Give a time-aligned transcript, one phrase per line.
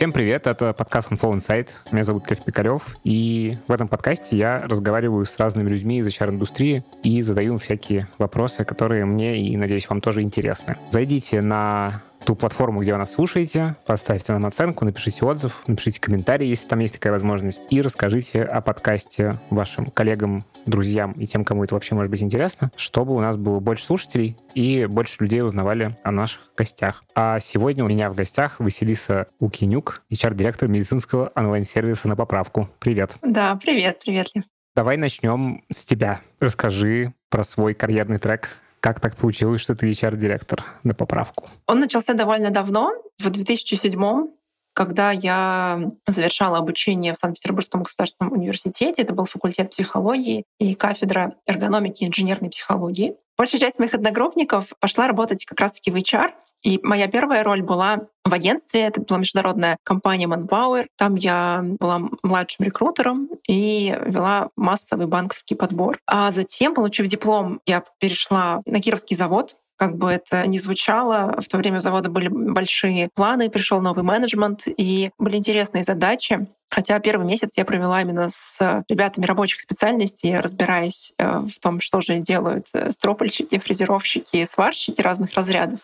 [0.00, 1.68] Всем привет, это подкаст Info Insight.
[1.92, 6.84] Меня зовут Лев Пикарев, и в этом подкасте я разговариваю с разными людьми из HR-индустрии
[7.02, 10.78] и задаю им всякие вопросы, которые мне и, надеюсь, вам тоже интересны.
[10.88, 16.48] Зайдите на ту платформу, где вы нас слушаете, поставьте нам оценку, напишите отзыв, напишите комментарий,
[16.48, 21.64] если там есть такая возможность, и расскажите о подкасте вашим коллегам, друзьям и тем, кому
[21.64, 25.96] это вообще может быть интересно, чтобы у нас было больше слушателей и больше людей узнавали
[26.02, 27.04] о наших гостях.
[27.14, 32.68] А сегодня у меня в гостях Василиса Укинюк, HR-директор медицинского онлайн-сервиса на поправку.
[32.78, 33.16] Привет.
[33.22, 34.44] Да, привет, привет, Лев.
[34.76, 36.20] Давай начнем с тебя.
[36.38, 41.48] Расскажи про свой карьерный трек, как так получилось, что ты HR-директор на поправку?
[41.66, 44.28] Он начался довольно давно, в 2007
[44.72, 49.02] когда я завершала обучение в Санкт-Петербургском государственном университете.
[49.02, 53.16] Это был факультет психологии и кафедра эргономики и инженерной психологии.
[53.36, 58.00] Большая часть моих одногруппников пошла работать как раз-таки в HR, и моя первая роль была
[58.24, 58.82] в агентстве.
[58.82, 60.86] Это была международная компания Manpower.
[60.96, 65.98] Там я была младшим рекрутером и вела массовый банковский подбор.
[66.06, 71.48] А затем, получив диплом, я перешла на Кировский завод как бы это ни звучало, в
[71.48, 76.46] то время у завода были большие планы, пришел новый менеджмент, и были интересные задачи.
[76.70, 82.00] Хотя первый месяц я провела именно с ребятами рабочих специальностей, разбираясь э, в том, что
[82.00, 85.80] же делают э, стропольщики, фрезеровщики, сварщики разных разрядов.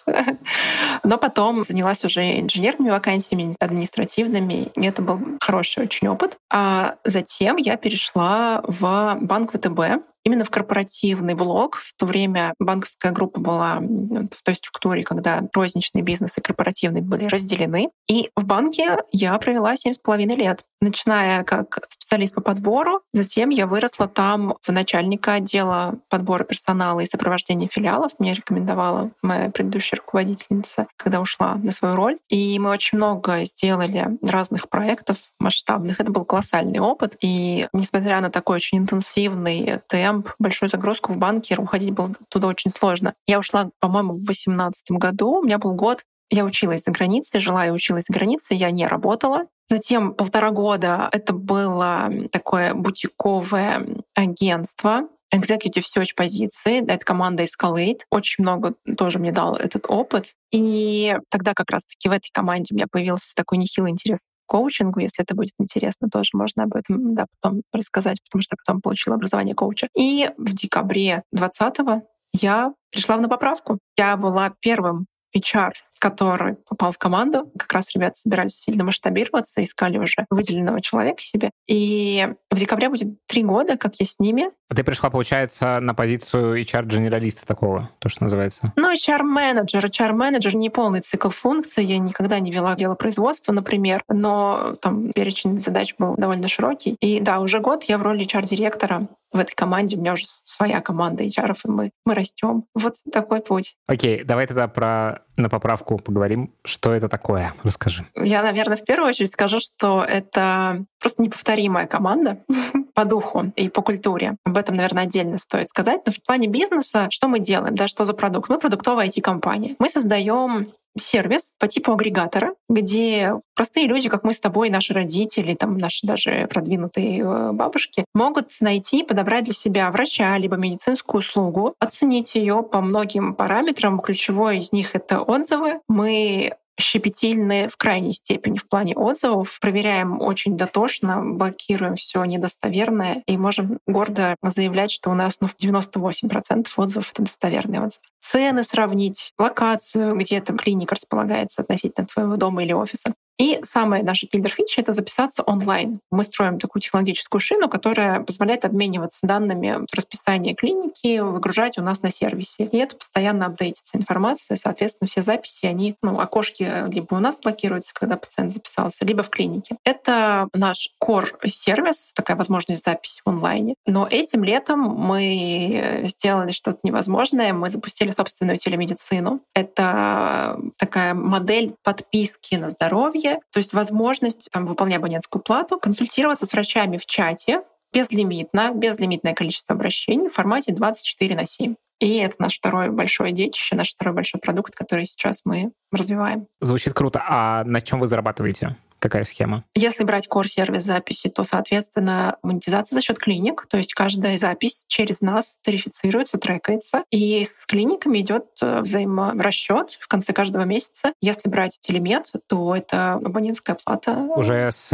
[1.03, 4.70] Но потом занялась уже инженерными вакансиями, административными.
[4.75, 6.39] И это был хороший очень опыт.
[6.53, 11.77] А затем я перешла в банк ВТБ, именно в корпоративный блок.
[11.77, 17.27] В то время банковская группа была в той структуре, когда розничный бизнес и корпоративный были
[17.27, 17.91] разделены.
[18.11, 23.01] И в банке я провела семь с половиной лет начиная как специалист по подбору.
[23.13, 28.13] Затем я выросла там в начальника отдела подбора персонала и сопровождения филиалов.
[28.19, 32.19] Мне рекомендовала моя предыдущая руководительница, когда ушла на свою роль.
[32.29, 36.01] И мы очень много сделали разных проектов масштабных.
[36.01, 37.17] Это был колоссальный опыт.
[37.21, 42.70] И несмотря на такой очень интенсивный темп, большую загрузку в банке, уходить было туда очень
[42.70, 43.15] сложно.
[43.27, 45.41] Я ушла, по-моему, в 2018 году.
[45.41, 48.86] У меня был год я училась за границей, жила и училась за границей, я не
[48.86, 49.47] работала.
[49.69, 58.01] Затем полтора года это было такое бутиковое агентство, executive search позиции, это команда Escalate.
[58.11, 60.35] Очень много тоже мне дал этот опыт.
[60.53, 65.01] И тогда как раз-таки в этой команде у меня появился такой нехилый интерес к коучингу.
[65.01, 68.81] Если это будет интересно, тоже можно об этом да, потом рассказать, потому что я потом
[68.81, 69.89] получила образование коуча.
[69.97, 72.05] И в декабре 2020
[72.35, 73.79] я пришла на поправку.
[73.97, 77.51] Я была первым HR, который попал в команду.
[77.58, 81.51] Как раз ребята собирались сильно масштабироваться, искали уже выделенного человека себе.
[81.67, 84.48] И в декабре будет три года, как я с ними.
[84.69, 88.73] А ты пришла, получается, на позицию HR-дженералиста такого, то, что называется?
[88.77, 89.85] Ну, HR-менеджер.
[89.85, 91.85] HR-менеджер— не полный цикл функций.
[91.85, 96.97] Я никогда не вела дело производства, например, но там перечень задач был довольно широкий.
[97.01, 99.97] И да, уже год я в роли HR-директора в этой команде.
[99.97, 102.64] У меня уже своя команда HR, и мы, мы растем.
[102.74, 103.77] Вот такой путь.
[103.86, 106.55] Окей, давай тогда про на поправку поговорим.
[106.64, 107.55] Что это такое?
[107.63, 108.07] Расскажи.
[108.17, 112.39] Я, наверное, в первую очередь скажу, что это просто неповторимая команда
[112.95, 114.36] по духу и по культуре.
[114.45, 116.01] Об этом, наверное, отдельно стоит сказать.
[116.07, 118.48] Но в плане бизнеса, что мы делаем, да, что за продукт?
[118.48, 119.77] Мы продуктовая IT-компания.
[119.79, 125.55] Мы создаем сервис по типу агрегатора, где простые люди, как мы с тобой, наши родители,
[125.55, 131.75] там наши даже продвинутые э, бабушки, могут найти, подобрать для себя врача либо медицинскую услугу,
[131.81, 134.00] оценить ее по многим параметрам.
[134.00, 135.81] Ключевой из них— это отзывы.
[135.88, 139.59] Мы щепетильны в крайней степени в плане отзывов.
[139.61, 145.56] Проверяем очень дотошно, блокируем все недостоверное и можем гордо заявлять, что у нас ну, в
[145.56, 148.03] 98% отзывов— это достоверные отзывы.
[148.20, 153.15] Цены сравнить, локацию, где эта клиника располагается относительно твоего дома или офиса.
[153.38, 156.00] И самая наша киллер-фича— это записаться онлайн.
[156.11, 162.11] Мы строим такую технологическую шину, которая позволяет обмениваться данными расписания клиники, выгружать у нас на
[162.11, 162.64] сервисе.
[162.64, 164.56] И это постоянно апдейтится информация.
[164.56, 169.29] Соответственно, все записи, они, ну, окошки либо у нас блокируются, когда пациент записался, либо в
[169.29, 169.77] клинике.
[169.85, 173.75] Это наш core-сервис, такая возможность записи в онлайне.
[173.87, 177.53] Но этим летом мы сделали что-то невозможное.
[177.53, 179.41] Мы запустили собственную телемедицину.
[179.55, 186.46] Это такая модель подписки на здоровье, услуги, то есть возможность, там, выполняя абонентскую плату, консультироваться
[186.46, 187.62] с врачами в чате
[187.93, 191.75] безлимитно, безлимитное количество обращений в формате 24 на 7.
[191.99, 196.46] И это наш второй большой детище, наш второй большой продукт, который сейчас мы развиваем.
[196.61, 197.23] Звучит круто.
[197.26, 198.76] А на чем вы зарабатываете?
[198.99, 199.65] Какая схема?
[199.75, 205.21] Если брать core-сервис записи, то, соответственно, монетизация за счет клиник, то есть каждая запись через
[205.21, 211.13] нас тарифицируется, трекается, и с клиниками идет э, взаиморасчет в конце каждого месяца.
[211.21, 214.13] Если брать телемет, то это абонентская плата.
[214.37, 214.93] Уже с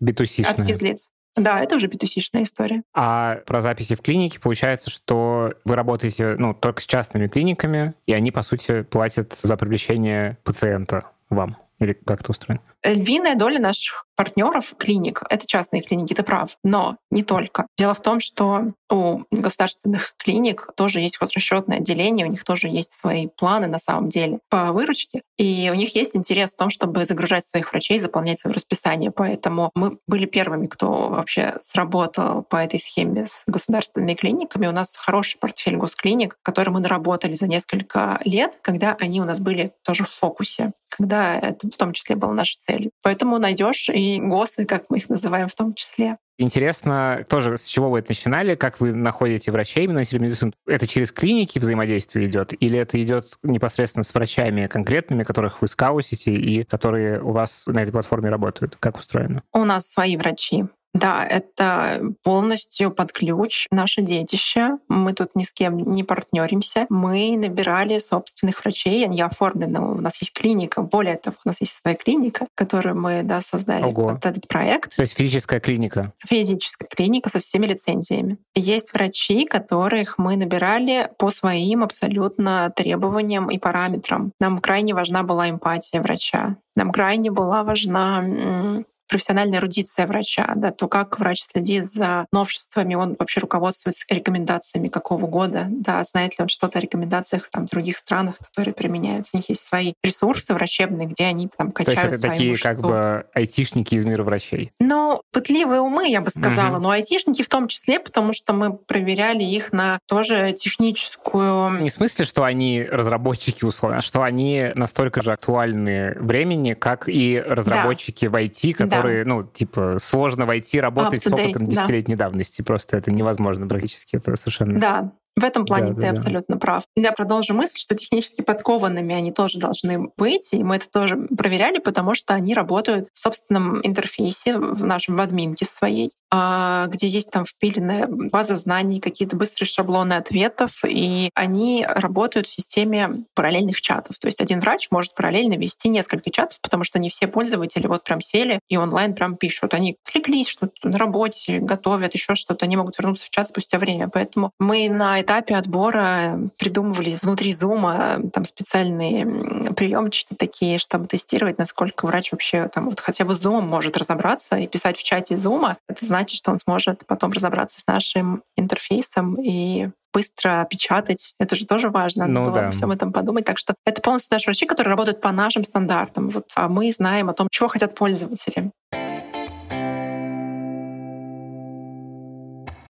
[0.00, 0.44] B2C.
[0.44, 1.10] От физлиц.
[1.36, 2.82] Да, это уже b история.
[2.94, 8.12] А про записи в клинике получается, что вы работаете ну, только с частными клиниками, и
[8.12, 11.56] они, по сути, платят за привлечение пациента вам.
[11.82, 12.62] Или как это устроено?
[12.84, 16.56] Львиная доля наших партнеров клиник— это частные клиники, ты прав.
[16.64, 17.66] Но не только.
[17.78, 22.92] Дело в том, что у государственных клиник тоже есть хозрасчетное отделение, у них тоже есть
[22.92, 25.22] свои планы на самом деле по выручке.
[25.38, 29.10] И у них есть интерес в том, чтобы загружать своих врачей, заполнять свое расписание.
[29.10, 34.66] Поэтому мы были первыми, кто вообще сработал по этой схеме с государственными клиниками.
[34.66, 39.40] У нас хороший портфель госклиник, который мы наработали за несколько лет, когда они у нас
[39.40, 42.90] были тоже в фокусе, когда это в том числе была наша цель целью.
[43.02, 46.18] Поэтому найдешь и ГОСы, как мы их называем в том числе.
[46.38, 50.52] Интересно тоже, с чего вы это начинали, как вы находите врачей именно на телемедицину?
[50.66, 56.32] Это через клиники взаимодействие идет, или это идет непосредственно с врачами конкретными, которых вы скаусите
[56.32, 58.76] и которые у вас на этой платформе работают?
[58.80, 59.42] Как устроено?
[59.52, 60.64] У нас свои врачи.
[60.94, 64.78] Да, это полностью под ключ наше детище.
[64.88, 66.86] Мы тут ни с кем не партнеримся.
[66.90, 69.80] Мы набирали собственных врачей, они оформлены.
[69.80, 70.82] У нас есть клиника.
[70.82, 74.08] Более того, у нас есть своя клиника, которую мы да, создали Ого.
[74.08, 74.96] под этот проект.
[74.96, 76.12] То есть физическая клиника?
[76.26, 78.36] Физическая клиника со всеми лицензиями.
[78.54, 84.32] Есть врачи, которых мы набирали по своим абсолютно требованиям и параметрам.
[84.40, 86.56] Нам крайне важна была эмпатия врача.
[86.76, 93.14] Нам крайне была важна профессиональная эрудиция врача, да, то как врач следит за новшествами, он
[93.18, 97.98] вообще руководствуется рекомендациями какого года, да, знает ли он что-то о рекомендациях там, в других
[97.98, 99.32] странах, которые применяются.
[99.34, 102.64] У них есть свои ресурсы врачебные, где они там качают То есть это такие мышцу.
[102.64, 104.72] как бы айтишники из мира врачей?
[104.80, 106.84] Ну, пытливые умы, я бы сказала, угу.
[106.84, 111.82] но айтишники в том числе, потому что мы проверяли их на тоже техническую...
[111.82, 117.10] Не в смысле, что они разработчики условно, а что они настолько же актуальны времени, как
[117.10, 118.30] и разработчики да.
[118.30, 122.26] в IT, которые которые, ну, типа, сложно войти, работать с опытом десятилетней да.
[122.26, 122.62] давности.
[122.62, 124.16] Просто это невозможно практически.
[124.16, 124.78] Это совершенно...
[124.78, 126.60] Да, в этом плане да, ты да, абсолютно да.
[126.60, 126.84] прав.
[126.96, 131.78] Я продолжу мысль, что технически подкованными они тоже должны быть, и мы это тоже проверяли,
[131.78, 137.08] потому что они работают в собственном интерфейсе, в нашем в админке в своей, а, где
[137.08, 143.80] есть там впиленная база знаний, какие-то быстрые шаблоны ответов, и они работают в системе параллельных
[143.80, 144.18] чатов.
[144.18, 148.04] То есть один врач может параллельно вести несколько чатов, потому что не все пользователи вот
[148.04, 149.74] прям сели и онлайн прям пишут.
[149.74, 152.64] Они отвлеклись, что-то на работе, готовят, еще что-то.
[152.64, 154.08] Они могут вернуться в чат спустя время.
[154.08, 162.06] Поэтому мы на этапе отбора придумывали внутри зума там специальные приемчики такие, чтобы тестировать, насколько
[162.06, 165.76] врач вообще там вот хотя бы зум может разобраться и писать в чате зума.
[165.88, 171.34] Это значит, что он сможет потом разобраться с нашим интерфейсом и быстро печатать.
[171.38, 172.26] Это же тоже важно.
[172.26, 172.66] Надо ну, было да.
[172.66, 173.44] обо всем этом подумать.
[173.44, 176.28] Так что это полностью наши врачи, которые работают по нашим стандартам.
[176.28, 178.70] Вот, а мы знаем о том, чего хотят пользователи.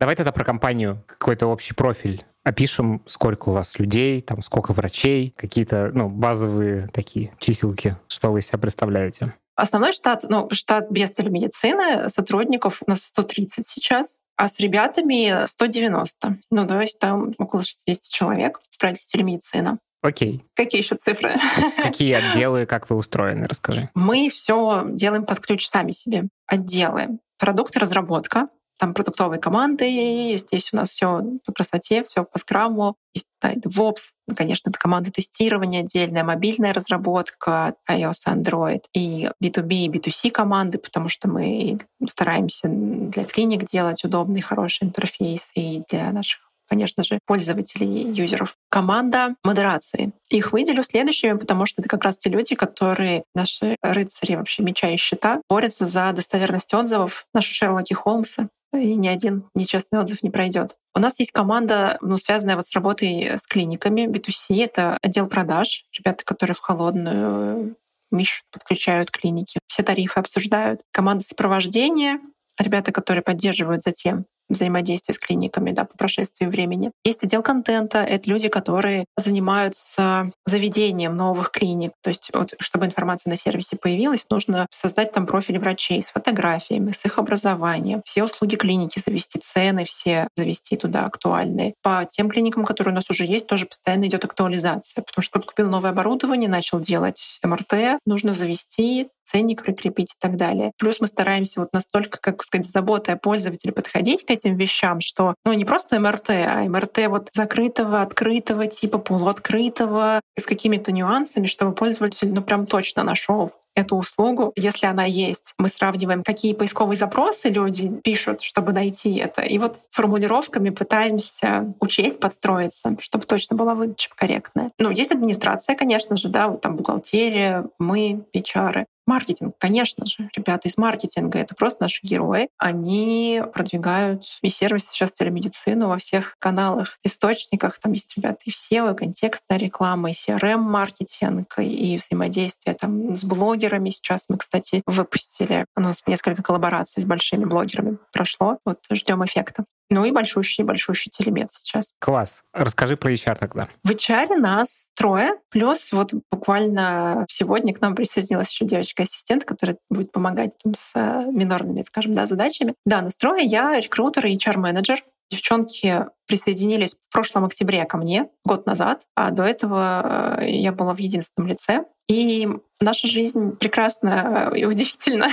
[0.02, 5.32] Давай тогда про компанию какой-то общий профиль опишем, сколько у вас людей, там сколько врачей,
[5.36, 9.34] какие-то ну, базовые такие чиселки, что вы из себя представляете.
[9.54, 16.38] Основной штат, ну, штат без телемедицины, сотрудников у нас 130 сейчас, а с ребятами 190.
[16.50, 19.78] Ну, то есть там около 60 человек в проекте телемедицина.
[20.02, 20.44] Окей.
[20.54, 21.36] Какие еще цифры?
[21.76, 23.88] Какие отделы, как вы устроены, расскажи.
[23.94, 26.24] Мы все делаем под ключ сами себе.
[26.48, 27.20] Отделы.
[27.38, 28.48] Продукт разработка,
[28.82, 32.96] там продуктовые команды, здесь у нас все по красоте, все по скраму.
[33.14, 39.88] Есть да, DevOps, конечно, это команда тестирования отдельная, мобильная разработка, iOS, Android, и B2B, и
[39.88, 46.40] B2C команды, потому что мы стараемся для клиник делать удобный, хороший интерфейс и для наших
[46.68, 48.56] конечно же, пользователей, юзеров.
[48.70, 50.12] Команда модерации.
[50.30, 54.88] Их выделю следующими, потому что это как раз те люди, которые наши рыцари вообще меча
[54.88, 60.30] и щита, борются за достоверность отзывов, наши Шерлоки Холмсы и ни один нечестный отзыв не
[60.30, 60.76] пройдет.
[60.94, 64.62] У нас есть команда, ну, связанная вот с работой с клиниками B2C.
[64.62, 67.76] Это отдел продаж, ребята, которые в холодную
[68.12, 69.58] ищут, подключают клиники.
[69.66, 70.82] Все тарифы обсуждают.
[70.90, 72.20] Команда сопровождения,
[72.58, 76.92] ребята, которые поддерживают затем взаимодействия с клиниками да, по прошествии времени.
[77.04, 77.98] Есть отдел контента.
[77.98, 81.92] Это люди, которые занимаются заведением новых клиник.
[82.02, 86.92] То есть, вот, чтобы информация на сервисе появилась, нужно создать там профиль врачей с фотографиями,
[86.92, 91.74] с их образованием, все услуги клиники завести, цены все завести туда актуальные.
[91.82, 95.02] По тем клиникам, которые у нас уже есть, тоже постоянно идет актуализация.
[95.02, 100.36] Потому что кто-то купил новое оборудование, начал делать МРТ, нужно завести ценник прикрепить и так
[100.36, 100.72] далее.
[100.78, 105.34] Плюс мы стараемся вот настолько, как сказать, заботой о пользователе подходить к этим вещам, что
[105.44, 111.72] ну не просто МРТ, а МРТ вот закрытого, открытого, типа полуоткрытого, с какими-то нюансами, чтобы
[111.72, 115.54] пользователь ну прям точно нашел эту услугу, если она есть.
[115.58, 119.42] Мы сравниваем, какие поисковые запросы люди пишут, чтобы найти это.
[119.42, 124.72] И вот формулировками пытаемся учесть, подстроиться, чтобы точно была выдача корректная.
[124.78, 128.84] Ну, есть администрация, конечно же, да, вот там бухгалтерия, мы, HR.
[129.06, 132.48] Маркетинг, конечно же, ребята из маркетинга, это просто наши герои.
[132.58, 137.78] Они продвигают и сервис сейчас телемедицину во всех каналах, источниках.
[137.80, 143.24] Там есть ребята и в SEO, и контекстная реклама, и CRM-маркетинг, и взаимодействие там с
[143.24, 143.90] блогерами.
[143.90, 148.58] Сейчас мы, кстати, выпустили, у нас несколько коллабораций с большими блогерами прошло.
[148.64, 149.64] Вот ждем эффекта.
[149.90, 151.92] Ну и большущий-большущий телемет сейчас.
[151.98, 152.42] Класс.
[152.52, 153.68] Расскажи про HR тогда.
[153.84, 155.32] В HR нас трое.
[155.50, 161.26] Плюс вот буквально сегодня к нам присоединилась еще девочка-ассистент, которая будет помогать там с э,
[161.30, 162.74] минорными, скажем, да, задачами.
[162.86, 163.44] Да, нас трое.
[163.44, 165.02] Я рекрутер и HR-менеджер.
[165.30, 170.94] Девчонки присоединились в прошлом октябре ко мне, год назад, а до этого э, я была
[170.94, 171.84] в единственном лице.
[172.08, 172.48] И
[172.82, 175.28] наша жизнь прекрасна и удивительна.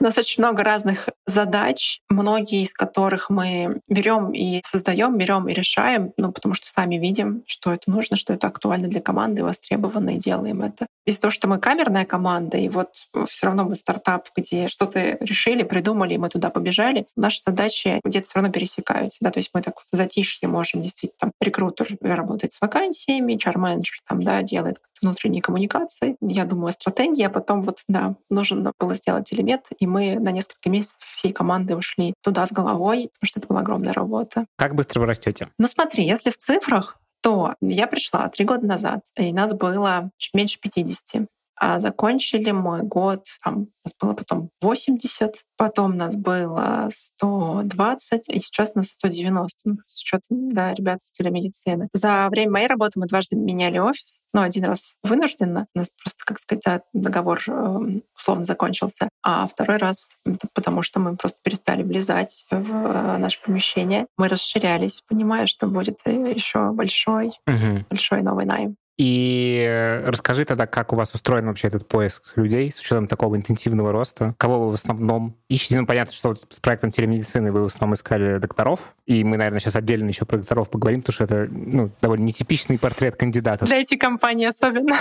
[0.00, 5.54] У нас очень много разных задач, многие из которых мы берем и создаем, берем и
[5.54, 10.10] решаем, ну, потому что сами видим, что это нужно, что это актуально для команды, востребовано,
[10.10, 10.86] и делаем это.
[11.06, 15.62] Из-за того, что мы камерная команда, и вот все равно мы стартап, где что-то решили,
[15.62, 19.18] придумали, и мы туда побежали, наши задачи где-то все равно пересекаются.
[19.20, 19.30] Да?
[19.30, 24.22] То есть мы так в затишье можем действительно там рекрутер работать с вакансиями, HR-менеджер там,
[24.22, 26.16] да, делает внутренней коммуникации.
[26.20, 30.70] Я думаю стратегии, а потом вот, да, нужно было сделать телемет, и мы на несколько
[30.70, 34.46] месяцев всей команды ушли туда с головой, потому что это была огромная работа.
[34.56, 35.48] Как быстро вы растете?
[35.58, 40.34] Ну смотри, если в цифрах, то я пришла три года назад, и нас было чуть
[40.34, 41.26] меньше 50.
[41.60, 48.74] А закончили мы год, там, нас было потом 80, потом нас было 120, и сейчас
[48.74, 51.88] нас 190, ну, с учетом, да, ребят из телемедицины.
[51.92, 56.24] За время моей работы мы дважды меняли офис, ну, один раз вынужденно, у нас просто,
[56.24, 57.78] как сказать, договор э,
[58.16, 60.16] условно закончился, а второй раз
[60.54, 64.06] потому, что мы просто перестали влезать в э, наше помещение.
[64.16, 67.84] Мы расширялись, понимая, что будет еще большой, угу.
[67.90, 68.76] большой новый найм.
[68.98, 73.92] И расскажи тогда, как у вас устроен вообще этот поиск людей с учетом такого интенсивного
[73.92, 74.34] роста.
[74.38, 75.78] Кого вы в основном ищете?
[75.80, 78.80] Ну, понятно, что с проектом телемедицины вы в основном искали докторов.
[79.06, 82.76] И мы, наверное, сейчас отдельно еще про докторов поговорим, потому что это ну, довольно нетипичный
[82.76, 83.66] портрет кандидата.
[83.66, 84.96] Для этих компаний особенно.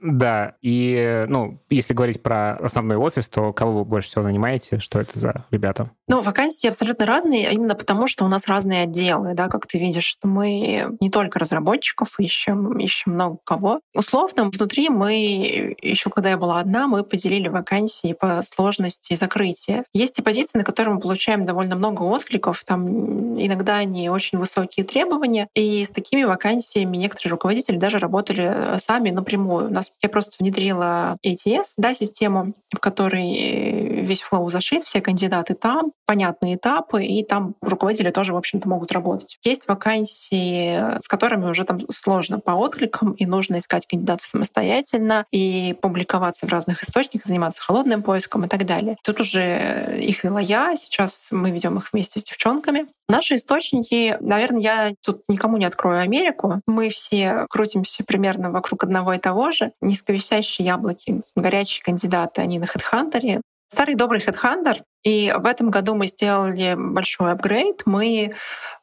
[0.00, 0.54] Да.
[0.60, 4.78] И, ну, если говорить про основной офис, то кого вы больше всего нанимаете?
[4.78, 5.90] Что это за ребята?
[6.08, 10.04] Ну, вакансии абсолютно разные, именно потому, что у нас разные отделы, да, как ты видишь,
[10.04, 13.80] что мы не только разработчиков ищем, ищем ищем много кого.
[13.94, 19.84] Условно, внутри мы, еще когда я была одна, мы поделили вакансии по сложности закрытия.
[19.92, 24.84] Есть и позиции, на которые мы получаем довольно много откликов, там иногда они очень высокие
[24.84, 29.68] требования, и с такими вакансиями некоторые руководители даже работали э, сами напрямую.
[29.68, 35.00] У нас я просто внедрила ATS, да, систему, в которой э, весь флоу зашит, все
[35.00, 39.38] кандидаты там, понятные этапы, и там руководители тоже, в общем-то, могут работать.
[39.44, 45.26] Есть вакансии, с которыми уже там сложно по отклику, откликом, и нужно искать кандидатов самостоятельно
[45.30, 48.96] и публиковаться в разных источниках, заниматься холодным поиском и так далее.
[49.04, 52.86] Тут уже их вела я, сейчас мы ведем их вместе с девчонками.
[53.08, 56.60] Наши источники, наверное, я тут никому не открою Америку.
[56.66, 59.72] Мы все крутимся примерно вокруг одного и того же.
[59.80, 63.40] Низковисящие яблоки, горячие кандидаты, они на HeadHunter.
[63.70, 64.82] Старый добрый HeadHunter.
[65.04, 67.82] И в этом году мы сделали большой апгрейд.
[67.84, 68.34] Мы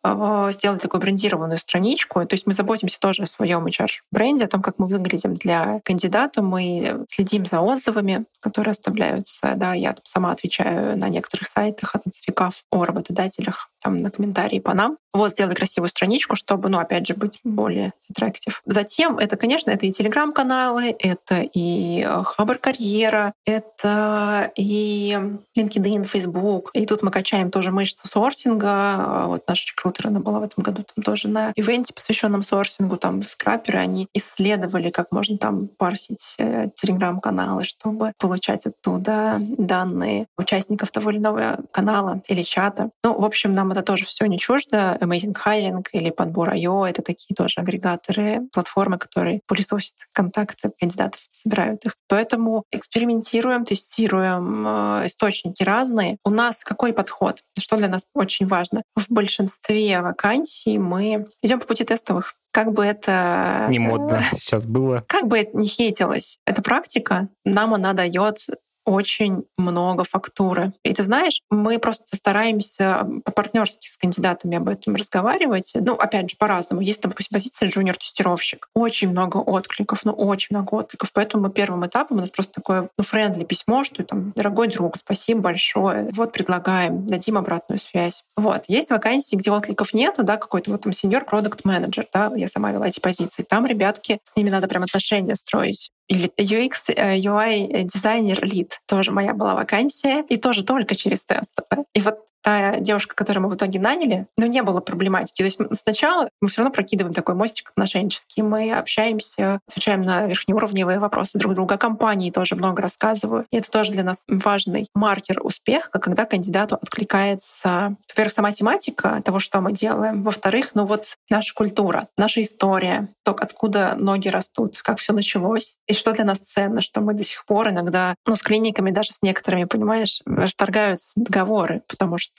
[0.03, 2.25] э, сделали такую брендированную страничку.
[2.25, 6.43] То есть мы заботимся тоже о своем HR-бренде, о том, как мы выглядим для кандидата.
[6.43, 9.53] Мы следим за отзывами, которые оставляются.
[9.55, 14.97] Да, я сама отвечаю на некоторых сайтах, отзывиков о работодателях там, на комментарии по нам.
[15.13, 18.61] Вот, сделали красивую страничку, чтобы, ну, опять же, быть более интерактив.
[18.65, 25.17] Затем это, конечно, это и телеграм-каналы, это и э, Хабр Карьера, это и
[25.57, 26.69] LinkedIn, Facebook.
[26.73, 28.67] И тут мы качаем тоже мышцу сорсинга.
[28.69, 32.97] А вот наша рекрутер, она была в этом году там тоже на ивенте, посвященном сорсингу.
[32.97, 40.91] Там скраперы, они исследовали, как можно там парсить э, телеграм-каналы, чтобы получать оттуда данные участников
[40.91, 42.89] того или иного канала или чата.
[43.03, 44.97] Ну, в общем, нам это тоже все не чуждо.
[45.01, 51.95] Amazing Hiring или Подбор.io— это такие тоже агрегаторы, платформы, которые пылесосят контакты кандидатов, собирают их.
[52.07, 56.17] Поэтому экспериментируем, тестируем э, источники разные, разные.
[56.25, 57.43] У нас какой подход?
[57.59, 58.83] Что для нас очень важно?
[58.95, 62.35] В большинстве вакансий мы идем по пути тестовых.
[62.51, 63.67] Как бы это...
[63.69, 65.03] Не модно сейчас было.
[65.07, 68.47] Как бы это не хейтилось, эта практика нам она дает
[68.85, 70.73] очень много фактуры.
[70.83, 75.71] И ты знаешь, мы просто стараемся по-партнерски с кандидатами об этом разговаривать.
[75.75, 76.81] Ну, опять же, по-разному.
[76.81, 78.67] Есть, допустим, позиция junior-тестировщик.
[78.73, 81.11] Очень много откликов, ну, очень много откликов.
[81.13, 84.97] Поэтому мы первым этапом у нас просто такое ну, friendly письмо, что там, дорогой друг,
[84.97, 86.09] спасибо большое.
[86.13, 88.23] Вот предлагаем, дадим обратную связь.
[88.35, 88.65] Вот.
[88.67, 92.71] Есть вакансии, где откликов нету, да, какой-то вот там senior product manager да, я сама
[92.71, 93.43] вела эти позиции.
[93.43, 98.81] Там ребятки, с ними надо прям отношения строить или UX, э, UI дизайнер lead.
[98.85, 100.25] Тоже моя была вакансия.
[100.27, 101.85] И тоже только через тестовые.
[101.93, 105.37] И вот та девушка, которую мы в итоге наняли, ну, не было проблематики.
[105.37, 108.43] То есть сначала мы все равно прокидываем такой мостик отношенческий.
[108.43, 111.77] Мы общаемся, отвечаем на верхнеуровневые вопросы друг друга.
[111.77, 113.45] Компании тоже много рассказываю.
[113.51, 119.39] И это тоже для нас важный маркер успеха, когда кандидату откликается, во-первых, сама тематика того,
[119.39, 120.23] что мы делаем.
[120.23, 125.93] Во-вторых, ну вот наша культура, наша история, то, откуда ноги растут, как все началось, и
[125.93, 129.21] что для нас ценно, что мы до сих пор иногда, ну, с клиниками, даже с
[129.21, 132.30] некоторыми, понимаешь, расторгаются договоры, потому что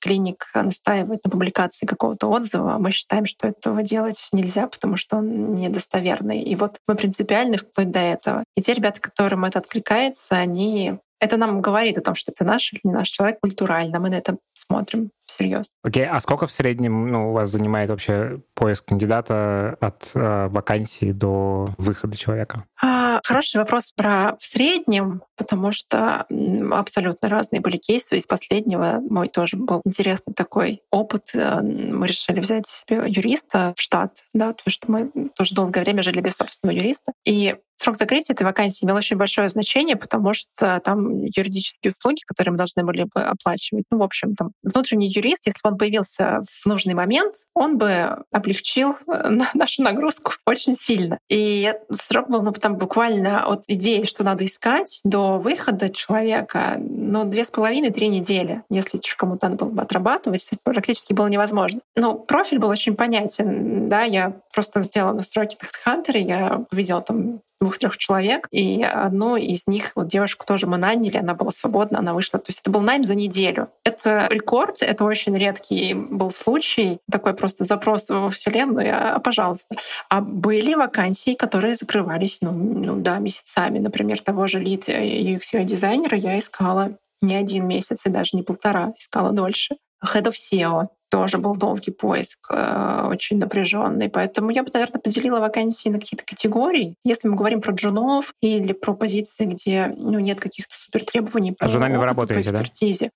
[0.00, 5.16] клиник настаивает на публикации какого-то отзыва, а мы считаем, что этого делать нельзя, потому что
[5.16, 6.42] он недостоверный.
[6.42, 8.44] И вот мы принципиальны вплоть до этого.
[8.56, 12.72] И те ребята, которым это откликается, они это нам говорит о том, что это наш
[12.72, 13.98] или не наш человек культурально.
[13.98, 15.70] Мы на это смотрим всерьез.
[15.82, 16.06] Окей, okay.
[16.06, 21.68] а сколько в среднем ну, у вас занимает вообще поиск кандидата от э, вакансии до
[21.78, 22.64] выхода человека?
[22.82, 26.26] А, хороший вопрос про в среднем, потому что
[26.72, 28.16] абсолютно разные были кейсы.
[28.16, 31.30] Из последнего мой тоже был интересный такой опыт.
[31.34, 36.02] Э, мы решили взять себе юриста в штат, да, потому что мы тоже долгое время
[36.02, 37.12] жили без собственного юриста.
[37.24, 42.52] И Срок закрытия этой вакансии имел очень большое значение, потому что там юридические услуги, которые
[42.52, 43.84] мы должны были бы оплачивать.
[43.92, 48.24] Ну, в общем, там внутренний юрист, если бы он появился в нужный момент, он бы
[48.32, 51.18] облегчил э, нашу нагрузку очень сильно.
[51.28, 57.24] И срок был ну, там буквально от идеи, что надо искать, до выхода человека, ну,
[57.24, 58.62] две с половиной, три недели.
[58.70, 61.80] Если кому-то надо было бы отрабатывать, это практически было невозможно.
[61.96, 63.88] Ну, профиль был очень понятен.
[63.88, 69.66] Да, я просто сделала настройки на HeadHunter, я увидела там двух-трех человек, и одну из
[69.66, 72.38] них, вот девушку тоже мы наняли, она была свободна, она вышла.
[72.38, 73.70] То есть это был найм за неделю.
[73.84, 79.76] Это рекорд, это очень редкий был случай, такой просто запрос во Вселенную, а, пожалуйста.
[80.08, 83.78] А были вакансии, которые закрывались, ну, ну да, месяцами.
[83.78, 88.92] Например, того же лид UX дизайнера я искала не один месяц и даже не полтора,
[88.98, 89.76] искала дольше.
[90.04, 94.08] Head of SEO тоже был долгий поиск, э, очень напряженный.
[94.08, 96.96] Поэтому я бы, наверное, поделила вакансии на какие-то категории.
[97.04, 101.54] Если мы говорим про джунов или про позиции, где ну, нет каких-то супер требований.
[101.58, 102.60] А с джунами вы работаете, да?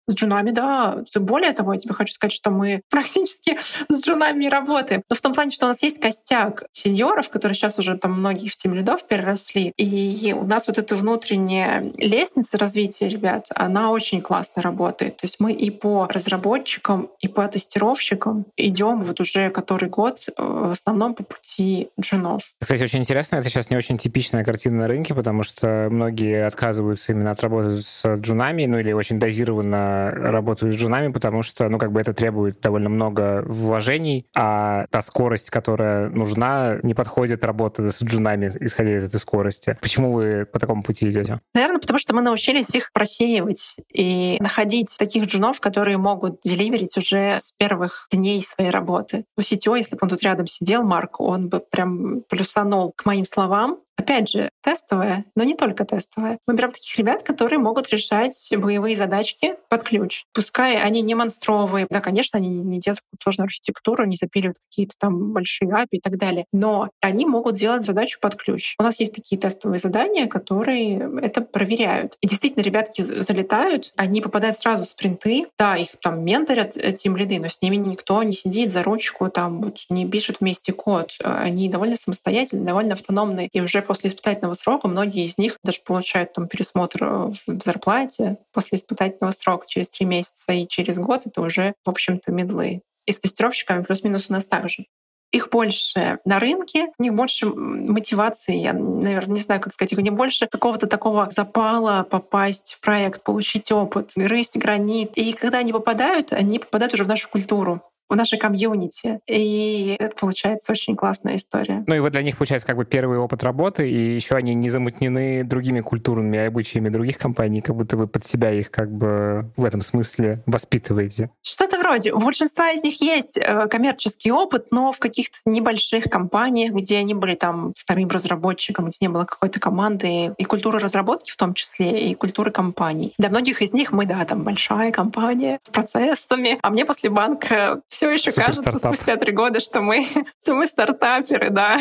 [0.09, 1.05] С джунами, да.
[1.17, 5.03] Более того, я тебе хочу сказать, что мы практически с джунами работаем.
[5.11, 8.49] Но в том плане, что у нас есть костяк сеньоров, которые сейчас уже там многие
[8.49, 9.73] в тем лидов переросли.
[9.77, 15.19] И у нас вот эта внутренняя лестница развития ребят, она очень классно работает.
[15.19, 20.29] То есть мы и по разработчикам, и по тестировщикам тестировщиком идем вот уже который год
[20.29, 22.43] э, в основном по пути джунов.
[22.61, 27.13] Кстати, очень интересно, это сейчас не очень типичная картина на рынке, потому что многие отказываются
[27.13, 31.79] именно от работы с джунами, ну или очень дозированно работают с джунами, потому что, ну,
[31.79, 37.91] как бы это требует довольно много вложений, а та скорость, которая нужна, не подходит работа
[37.91, 39.77] с джунами, исходя из этой скорости.
[39.81, 41.41] Почему вы по такому пути идете?
[41.55, 47.39] Наверное, потому что мы научились их просеивать и находить таких джунов, которые могут деливерить уже
[47.41, 49.25] с первого первых дней своей работы.
[49.37, 53.25] У CTO, если бы он тут рядом сидел, Марк, он бы прям плюсанул к моим
[53.25, 56.39] словам, Опять же, тестовая, но не только тестовая.
[56.47, 60.25] Мы берем таких ребят, которые могут решать боевые задачки под ключ.
[60.33, 61.87] Пускай они не монстровые.
[61.91, 66.17] Да, конечно, они не делают сложную архитектуру, не запиливают какие-то там большие API и так
[66.17, 66.47] далее.
[66.53, 68.75] Но они могут делать задачу под ключ.
[68.79, 72.17] У нас есть такие тестовые задания, которые это проверяют.
[72.21, 75.47] И действительно, ребятки залетают, они попадают сразу в спринты.
[75.59, 79.61] Да, их там менторят тем лиды, но с ними никто не сидит за ручку, там
[79.61, 81.17] вот не пишет вместе код.
[81.23, 83.49] Они довольно самостоятельные, довольно автономные.
[83.53, 88.39] И уже после испытательного срока многие из них даже получают там пересмотр э, в зарплате
[88.53, 92.83] после испытательного срока через три месяца и через год это уже, в общем-то, медлы.
[93.07, 94.87] И с тестировщиками плюс-минус у нас также.
[95.33, 100.01] Их больше на рынке, у них больше мотивации, я, наверное, не знаю, как сказать, у
[100.01, 105.13] них больше какого-то такого запала попасть в проект, получить опыт, грызть гранит.
[105.17, 107.81] И когда они попадают, они попадают уже в нашу культуру
[108.13, 109.21] в нашей комьюнити.
[109.27, 111.83] И это получается очень классная история.
[111.87, 114.69] Ну и вот для них получается как бы первый опыт работы, и еще они не
[114.69, 119.65] замутнены другими культурными обычаями других компаний, как будто вы под себя их как бы в
[119.65, 121.31] этом смысле воспитываете.
[121.43, 122.13] Что-то вроде.
[122.13, 127.15] У большинства из них есть э, коммерческий опыт, но в каких-то небольших компаниях, где они
[127.15, 132.11] были там вторым разработчиком, где не было какой-то команды и культуры разработки в том числе,
[132.11, 133.15] и культуры компаний.
[133.19, 137.81] Для многих из них мы, да, там большая компания с процессами, а мне после банка
[137.89, 140.07] все еще кажется спустя три года, что мы,
[140.43, 141.79] что мы стартаперы, да.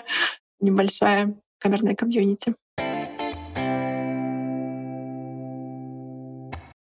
[0.60, 2.54] Небольшая камерная комьюнити.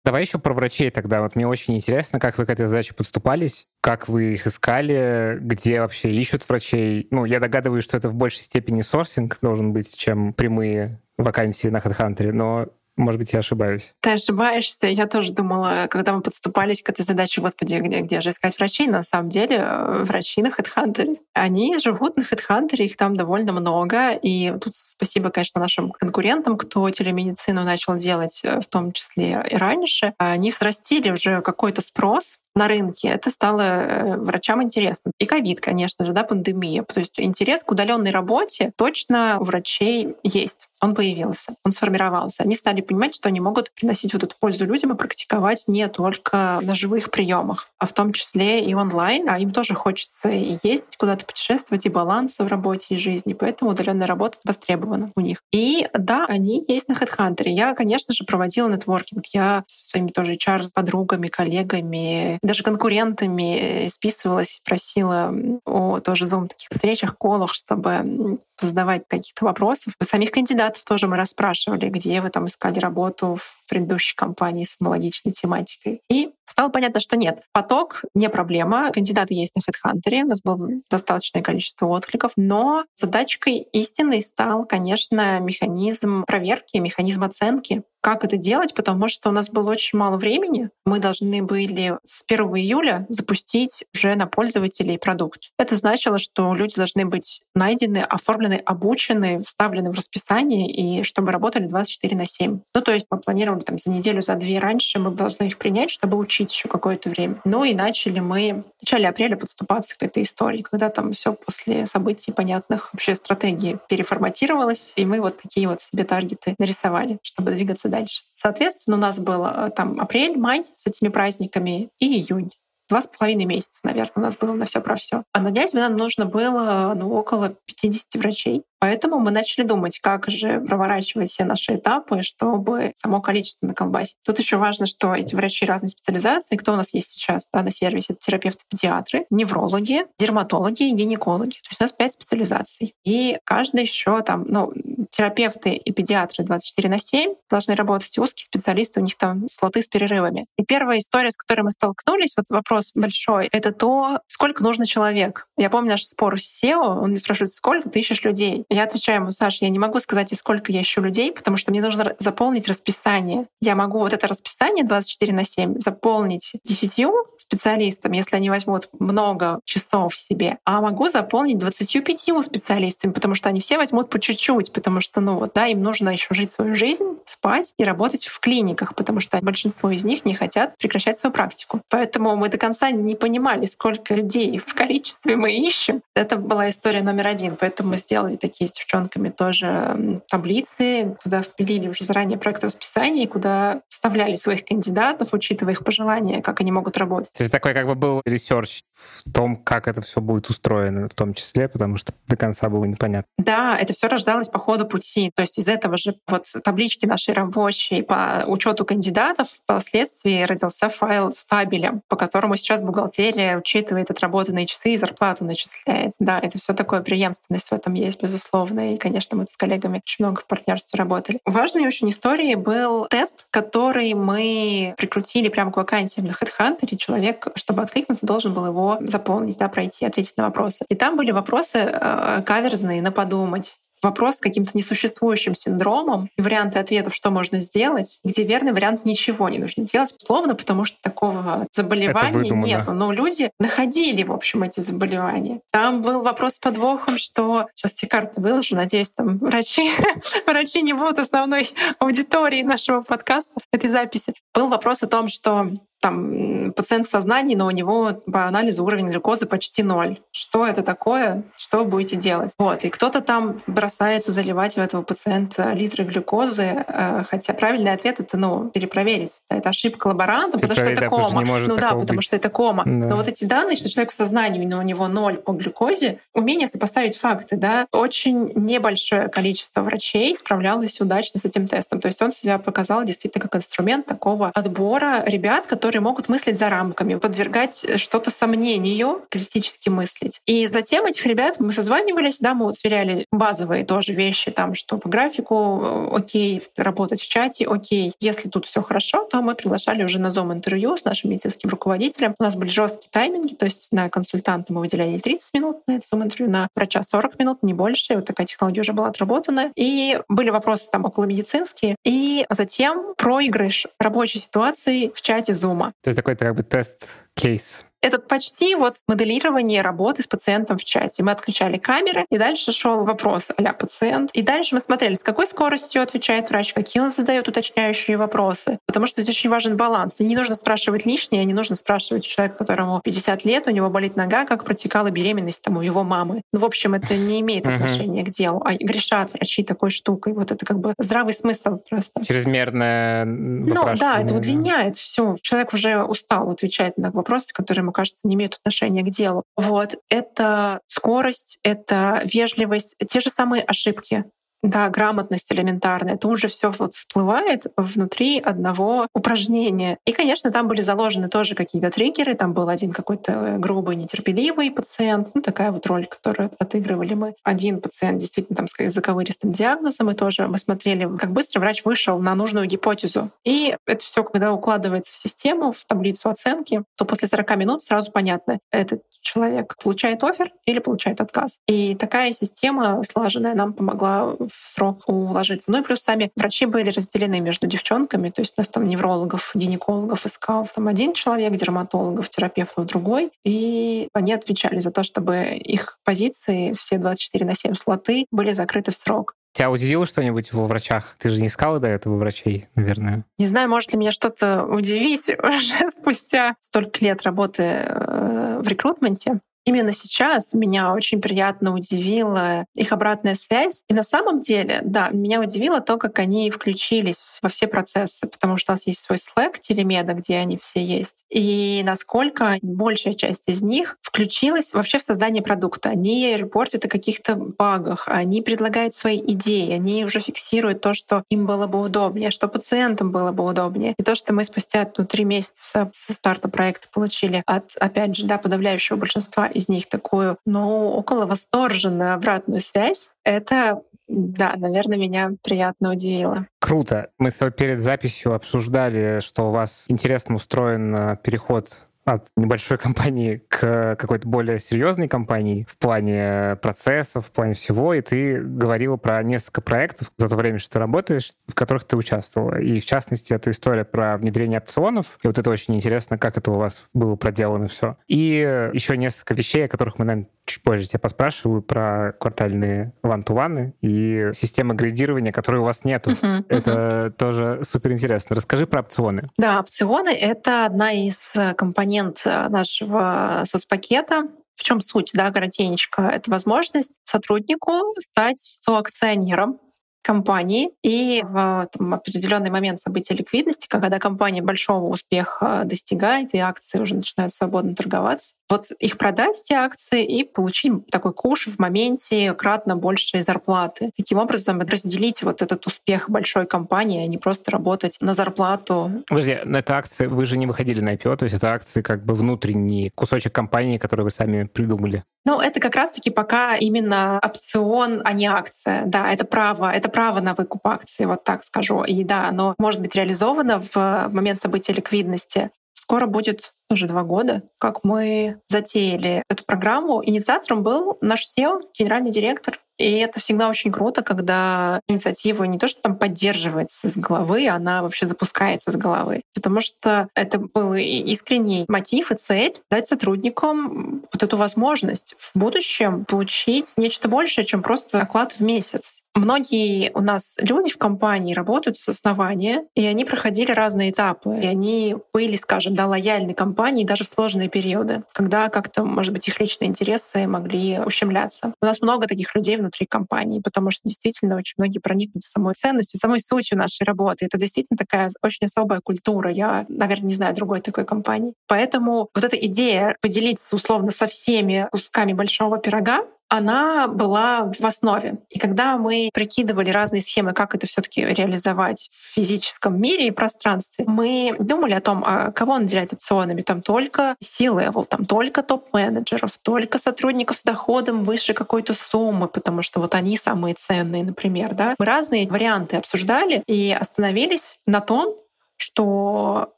[0.08, 1.22] Давай еще про врачей тогда.
[1.22, 5.82] Вот мне очень интересно, как вы к этой задаче подступались, как вы их искали, где
[5.82, 7.10] вообще ищут врачей.
[7.12, 11.80] Ну, я догадываюсь, что это в большей степени сорсинг должен быть, чем прямые вакансии на
[11.80, 13.94] HeadHunter, но может быть, я ошибаюсь.
[14.02, 14.88] Ты ошибаешься.
[14.88, 18.88] Я тоже думала, когда мы подступались к этой задаче, господи, где, где же искать врачей?
[18.88, 21.18] На самом деле, э, врачи на HeadHunter.
[21.34, 24.14] Они живут на HeadHunter, их там довольно много.
[24.14, 29.56] И тут спасибо, конечно, нашим конкурентам, кто телемедицину начал делать, э, в том числе и
[29.56, 30.14] раньше.
[30.18, 35.12] Они взрастили уже какой-то спрос на рынке, это стало э, врачам интересно.
[35.20, 36.84] И ковид, конечно же, да, пандемия.
[36.84, 40.68] То есть интерес к удаленной работе точно у врачей есть.
[40.82, 42.44] Он появился, он сформировался.
[42.44, 46.60] Они стали понимать, что они могут приносить вот эту пользу людям и практиковать не только
[46.62, 49.30] на живых приемах, а в том числе и онлайн.
[49.30, 53.34] А им тоже хочется и ездить куда-то, путешествовать, и баланса в работе и жизни.
[53.34, 55.42] Поэтому удаленная работа востребована у них.
[55.52, 57.48] И да, они есть на HeadHunter.
[57.48, 59.26] Я, конечно же, проводила нетворкинг.
[59.34, 65.34] Я со своими тоже HR-подругами, коллегами даже конкурентами э, списывалась, просила
[65.66, 69.94] о тоже Zoom таких встречах, колах, чтобы задавать каких-то вопросов.
[70.02, 75.34] Самих кандидатов тоже мы расспрашивали, где вы там искали работу в предыдущей компании с аналогичной
[75.34, 76.02] тематикой.
[76.10, 77.42] И стало понятно, что нет.
[77.52, 78.92] Поток— не проблема.
[78.92, 80.24] Кандидаты есть на HeadHunter.
[80.24, 82.32] У нас было достаточное количество откликов.
[82.36, 89.32] Но задачкой истинной стал, конечно, механизм проверки, механизм оценки как это делать, потому что у
[89.34, 90.70] нас было очень мало времени.
[90.86, 95.52] Мы должны были с 1 июля запустить уже на пользователей продукт.
[95.58, 101.66] Это значило, что люди должны быть найдены, оформлены, обучены, вставлены в расписание, и чтобы работали
[101.66, 102.60] 24 на 7.
[102.74, 105.92] Ну, то есть мы планировали там за неделю, за две раньше, мы должны их принять,
[105.92, 107.42] чтобы учить еще какое-то время.
[107.46, 111.86] Ну и начали мы в начале апреля подступаться к этой истории, когда там все после
[111.86, 117.90] событий понятных вообще стратегии переформатировалось, и мы вот такие вот себе таргеты нарисовали, чтобы двигаться
[117.90, 118.24] дальше.
[118.36, 122.52] Соответственно, у нас был э, там апрель, май с этими праздниками и июнь.
[122.90, 125.24] Два с половиной месяца, наверное, у нас было на все про все.
[125.34, 128.64] А на дядьме нам нужно было ну, около 50 врачей.
[128.80, 134.18] Поэтому мы начали думать, как же проворачивать все наши этапы, чтобы само количество наколбасить.
[134.24, 137.72] Тут еще важно, что эти врачи разной специализации, кто у нас есть сейчас да, на
[137.72, 141.56] сервисе, это терапевты-педиатры, неврологи, дерматологи и гинекологи.
[141.64, 142.94] То есть у нас пять специализаций.
[143.04, 144.74] И каждый еще там, ну,
[145.10, 149.88] терапевты и педиатры 24 на 7 должны работать, узкие специалисты, у них там слоты с
[149.88, 150.46] перерывами.
[150.58, 155.48] И первая история, с которой мы столкнулись, вот вопрос большой, это то, сколько нужно человек.
[155.58, 158.66] Я помню наш спор с SEO, он спрашивает, сколько ты ищешь людей?
[158.70, 161.82] Я отвечаю ему, Саш, я не могу сказать, сколько я ищу людей, потому что мне
[161.82, 163.46] нужно заполнить расписание.
[163.62, 167.06] Я могу вот это расписание 24 на 7 заполнить 10
[167.38, 173.62] специалистам, если они возьмут много часов себе, а могу заполнить 25 специалистами, потому что они
[173.62, 177.18] все возьмут по чуть-чуть, потому что, ну вот, да, им нужно еще жить свою жизнь,
[177.26, 181.82] спать и работать в клиниках, потому что большинство из них не хотят прекращать свою практику.
[181.90, 186.02] Поэтому мы до конца не понимали, сколько людей в количестве мы ищем.
[186.16, 187.56] Это была история номер один.
[187.56, 193.28] Поэтому мы сделали такие такие с девчонками тоже таблицы, куда впилили уже заранее проект расписания,
[193.28, 197.34] куда вставляли своих кандидатов, учитывая их пожелания, как они могут работать.
[197.34, 201.14] То есть такой как бы был research в том, как это все будет устроено в
[201.14, 203.30] том числе, потому что до конца было непонятно.
[203.38, 205.32] Да, это все рождалось по ходу пути.
[205.36, 211.32] То есть из этого же вот таблички нашей рабочей по учету кандидатов впоследствии родился файл
[211.32, 216.14] с табелем, по которому сейчас бухгалтерия учитывает отработанные часы и зарплату начисляет.
[216.20, 218.94] Да, это все такое преемственность в этом есть, безусловно безусловно.
[218.94, 221.40] И, конечно, мы с коллегами очень много в партнерстве работали.
[221.46, 226.96] Важной очень историей был тест, который мы прикрутили прямо к вакансиям на HeadHunter.
[226.98, 230.86] Человек, чтобы откликнуться, должен был его заполнить, да, пройти, ответить на вопросы.
[230.90, 236.80] И там были вопросы э, каверзные, на подумать вопрос с каким-то несуществующим синдромом и варианты
[236.80, 241.68] ответов, что можно сделать, где верный вариант ничего не нужно делать, условно, потому что такого
[241.74, 242.88] заболевания нет.
[242.88, 245.62] Но люди находили, в общем, эти заболевания.
[245.72, 249.92] Там был вопрос с подвохом, что сейчас все карты выложу, надеюсь, там врачи,
[250.46, 254.34] врачи не будут основной аудиторией нашего подкаста, этой записи.
[254.54, 255.68] Был вопрос о том, что
[256.00, 260.20] там пациент в сознании, но у него по анализу уровень глюкозы почти ноль.
[260.32, 261.44] Что это такое?
[261.58, 262.54] Что вы будете делать?
[262.58, 262.84] Вот.
[262.84, 268.38] И кто-то там бросается заливать в этого пациента литры глюкозы, э, хотя правильный ответ— это,
[268.38, 269.42] ну, перепроверить.
[269.50, 271.44] Это ошибка лаборанта, потому что это кома.
[271.68, 272.84] Ну да, потому что это кома.
[272.86, 272.92] Да.
[272.92, 276.68] Но вот эти данные, что человек в сознании, но у него ноль по глюкозе, умение
[276.68, 282.00] сопоставить факты, да, очень небольшое количество врачей справлялось удачно с этим тестом.
[282.00, 286.58] То есть он себя показал действительно как инструмент такого отбора ребят, которые которые могут мыслить
[286.58, 290.42] за рамками, подвергать что-то сомнению, критически мыслить.
[290.46, 294.98] И затем этих ребят мы созванивались, да, мы вот сверяли базовые тоже вещи, там, что
[294.98, 298.12] по графику э, окей, работать в чате, окей.
[298.20, 302.36] Если тут все хорошо, то мы приглашали уже на зум-интервью с нашим медицинским руководителем.
[302.38, 306.08] У нас были жесткие тайминги, то есть на консультанта мы выделяли 30 минут на это
[306.12, 308.16] зум-интервью, на врача 40 минут, не больше.
[308.16, 309.72] Вот такая технология уже была отработана.
[309.78, 311.96] И были вопросы там около медицинские.
[312.04, 315.94] И затем проигрыш рабочей ситуации в чате Zoom дома.
[316.02, 317.86] То есть такой как бы тест-кейс.
[318.02, 321.24] Это почти вот моделирование работы с пациентом в чате.
[321.24, 324.30] Мы отключали камеры, и дальше шел вопрос а пациент.
[324.34, 328.80] И дальше мы смотрели, с какой скоростью отвечает врач, какие он задает уточняющие вопросы.
[328.86, 330.20] Потому что здесь очень важен баланс.
[330.20, 333.90] И не нужно спрашивать лишнее, не нужно спрашивать у человека, которому 50 лет, у него
[333.90, 336.44] болит нога, как протекала беременность там, у его мамы.
[336.54, 338.62] Ну, в общем, это не имеет отношения к делу.
[338.64, 340.34] А грешат врачи такой штукой.
[340.34, 342.24] Вот это как бы здравый смысл просто.
[342.26, 345.36] Чрезмерное Ну да, это удлиняет все.
[345.42, 349.44] Человек уже устал отвечать на вопросы, которые ему кажется, не имеют отношения к делу.
[349.56, 349.96] Вот.
[350.10, 354.26] Это скорость, это вежливость, те же самые ошибки.
[354.68, 356.16] Да, грамотность элементарная.
[356.16, 359.98] Это уже все вот всплывает внутри одного упражнения.
[360.06, 362.36] И, конечно, там были заложены тоже какие-то триггеры.
[362.36, 365.30] Там был один какой-то грубый, нетерпеливый пациент.
[365.34, 367.36] Ну, такая вот роль, которую отыгрывали мы.
[367.44, 370.12] Один пациент действительно там с заковыристым диагнозом.
[370.12, 373.32] И тоже мы смотрели, как быстро врач вышел на нужную гипотезу.
[373.46, 378.12] И это все, когда укладывается в систему, в таблицу оценки, то после 40 минут сразу
[378.12, 381.60] понятно, этот человек получает офер или получает отказ.
[381.68, 385.72] И такая система слаженная нам помогла в срок уложиться.
[385.72, 389.52] Ну и плюс сами врачи были разделены между девчонками, то есть у нас там неврологов,
[389.54, 396.00] гинекологов искал там один человек, дерматологов, терапевтов другой, и они отвечали за то, чтобы их
[396.04, 399.34] позиции, все 24 на 7 слоты, были закрыты в срок.
[399.54, 401.16] Тебя удивило что-нибудь во врачах?
[401.18, 403.26] Ты же не искала до этого врачей, наверное.
[403.40, 409.40] Не знаю, может ли меня что-то удивить уже спустя столько лет работы э, в рекрутменте.
[409.68, 413.84] Именно сейчас меня очень приятно удивила их обратная связь.
[413.90, 418.58] И на самом деле, да, меня удивило то, как они включились во все процессы, потому
[418.58, 421.26] что у нас есть свой Slack телемеда, где они все есть.
[421.30, 425.90] И насколько большая часть из них включилась вообще в создание продукта.
[425.90, 431.46] Они репортят о каких-то багах, они предлагают свои идеи, они уже фиксируют то, что им
[431.46, 433.96] было бы удобнее, что пациентам было бы удобнее.
[433.98, 438.26] И то, что мы спустя ну, три месяца со старта проекта получили от, опять же,
[438.26, 445.32] да, подавляющего большинства из них такую, ну, около восторженную обратную связь, это да, наверное, меня
[445.44, 446.48] приятно удивило.
[446.60, 447.10] Круто.
[447.18, 452.78] Мы с тобой перед записью обсуждали, что у вас интересно устроен э, переход от небольшой
[452.78, 458.96] компании к какой-то более серьезной компании в плане процессов, в плане всего, и ты говорила
[458.96, 462.60] про несколько проектов за то время, что ты работаешь, в которых ты участвовала.
[462.60, 466.52] И в частности, это история про внедрение опционов, и вот это очень интересно, как это
[466.52, 467.98] у вас было проделано все.
[468.08, 473.76] И еще несколько вещей, о которых мы, наверное, чуть позже тебя поспрашиваю, про квартальные ван-ту-ваны
[473.82, 476.12] и системы градирования, которой у вас нету.
[476.12, 477.12] Uh-huh, это uh-huh.
[477.12, 478.36] тоже супер интересно.
[478.36, 479.30] Расскажи про опционы.
[479.38, 484.28] Да, опционы— это одна из компонентов компонент э, нашего соцпакета.
[484.56, 486.02] В чем суть, да, коротенечко?
[486.02, 489.60] Это возможность сотруднику стать соакционером
[490.08, 490.70] компании.
[490.84, 496.96] И в там, определенный момент события ликвидности, когда компания большого успеха достигает, и акции уже
[496.96, 502.78] начинают свободно торговаться, вот их продать, эти акции, и получить такой куш в моменте кратно
[502.78, 503.92] большей зарплаты.
[503.98, 509.04] Таким образом, разделить вот этот успех большой компании, а не просто работать на зарплату.
[509.08, 512.06] Подожди, на это акции, вы же не выходили на IPO, то есть это акции как
[512.06, 515.04] бы внутренний кусочек компании, который вы сами придумали.
[515.26, 518.84] Ну, это как раз-таки пока именно опцион, а не акция.
[518.86, 521.84] Да, это право, это право на выкуп акций, вот так скажу.
[521.84, 525.50] И да, оно может быть реализовано в момент события ликвидности.
[525.74, 530.04] Скоро будет уже два года, как мы затеяли эту программу.
[530.06, 535.68] Инициатором был наш SEO, генеральный директор и это всегда очень круто, когда инициатива не то,
[535.68, 539.24] что там поддерживается с головы, она вообще запускается с головы.
[539.34, 546.06] Потому что это был искренний мотив и цель дать сотрудникам вот эту возможность в будущем
[546.06, 549.00] получить нечто большее, чем просто оклад в месяц.
[549.16, 554.38] Многие у нас люди в компании работают с основания, и они проходили разные этапы.
[554.40, 559.28] И они были, скажем, да, лояльны компании даже в сложные периоды, когда как-то, может быть,
[559.28, 561.54] их личные интересы могли ущемляться.
[561.62, 566.00] У нас много таких людей внутри компании, потому что действительно очень многие проникнуты самой ценностью,
[566.00, 567.26] самой сутью нашей работы.
[567.26, 569.32] Это действительно такая очень особая культура.
[569.32, 571.34] Я, наверное, не знаю другой такой компании.
[571.48, 578.20] Поэтому вот эта идея поделиться условно со всеми кусками большого пирога, она была в основе.
[578.30, 583.12] И когда мы прикидывали разные схемы, как это все таки реализовать в физическом мире и
[583.12, 586.42] пространстве, мы думали о том, а кого наделять опционами.
[586.42, 592.80] Там только C-level, там только топ-менеджеров, только сотрудников с доходом выше какой-то суммы, потому что
[592.80, 594.54] вот они самые ценные, например.
[594.54, 594.76] Да?
[594.78, 598.16] Мы разные варианты обсуждали и остановились на том,
[598.58, 599.54] что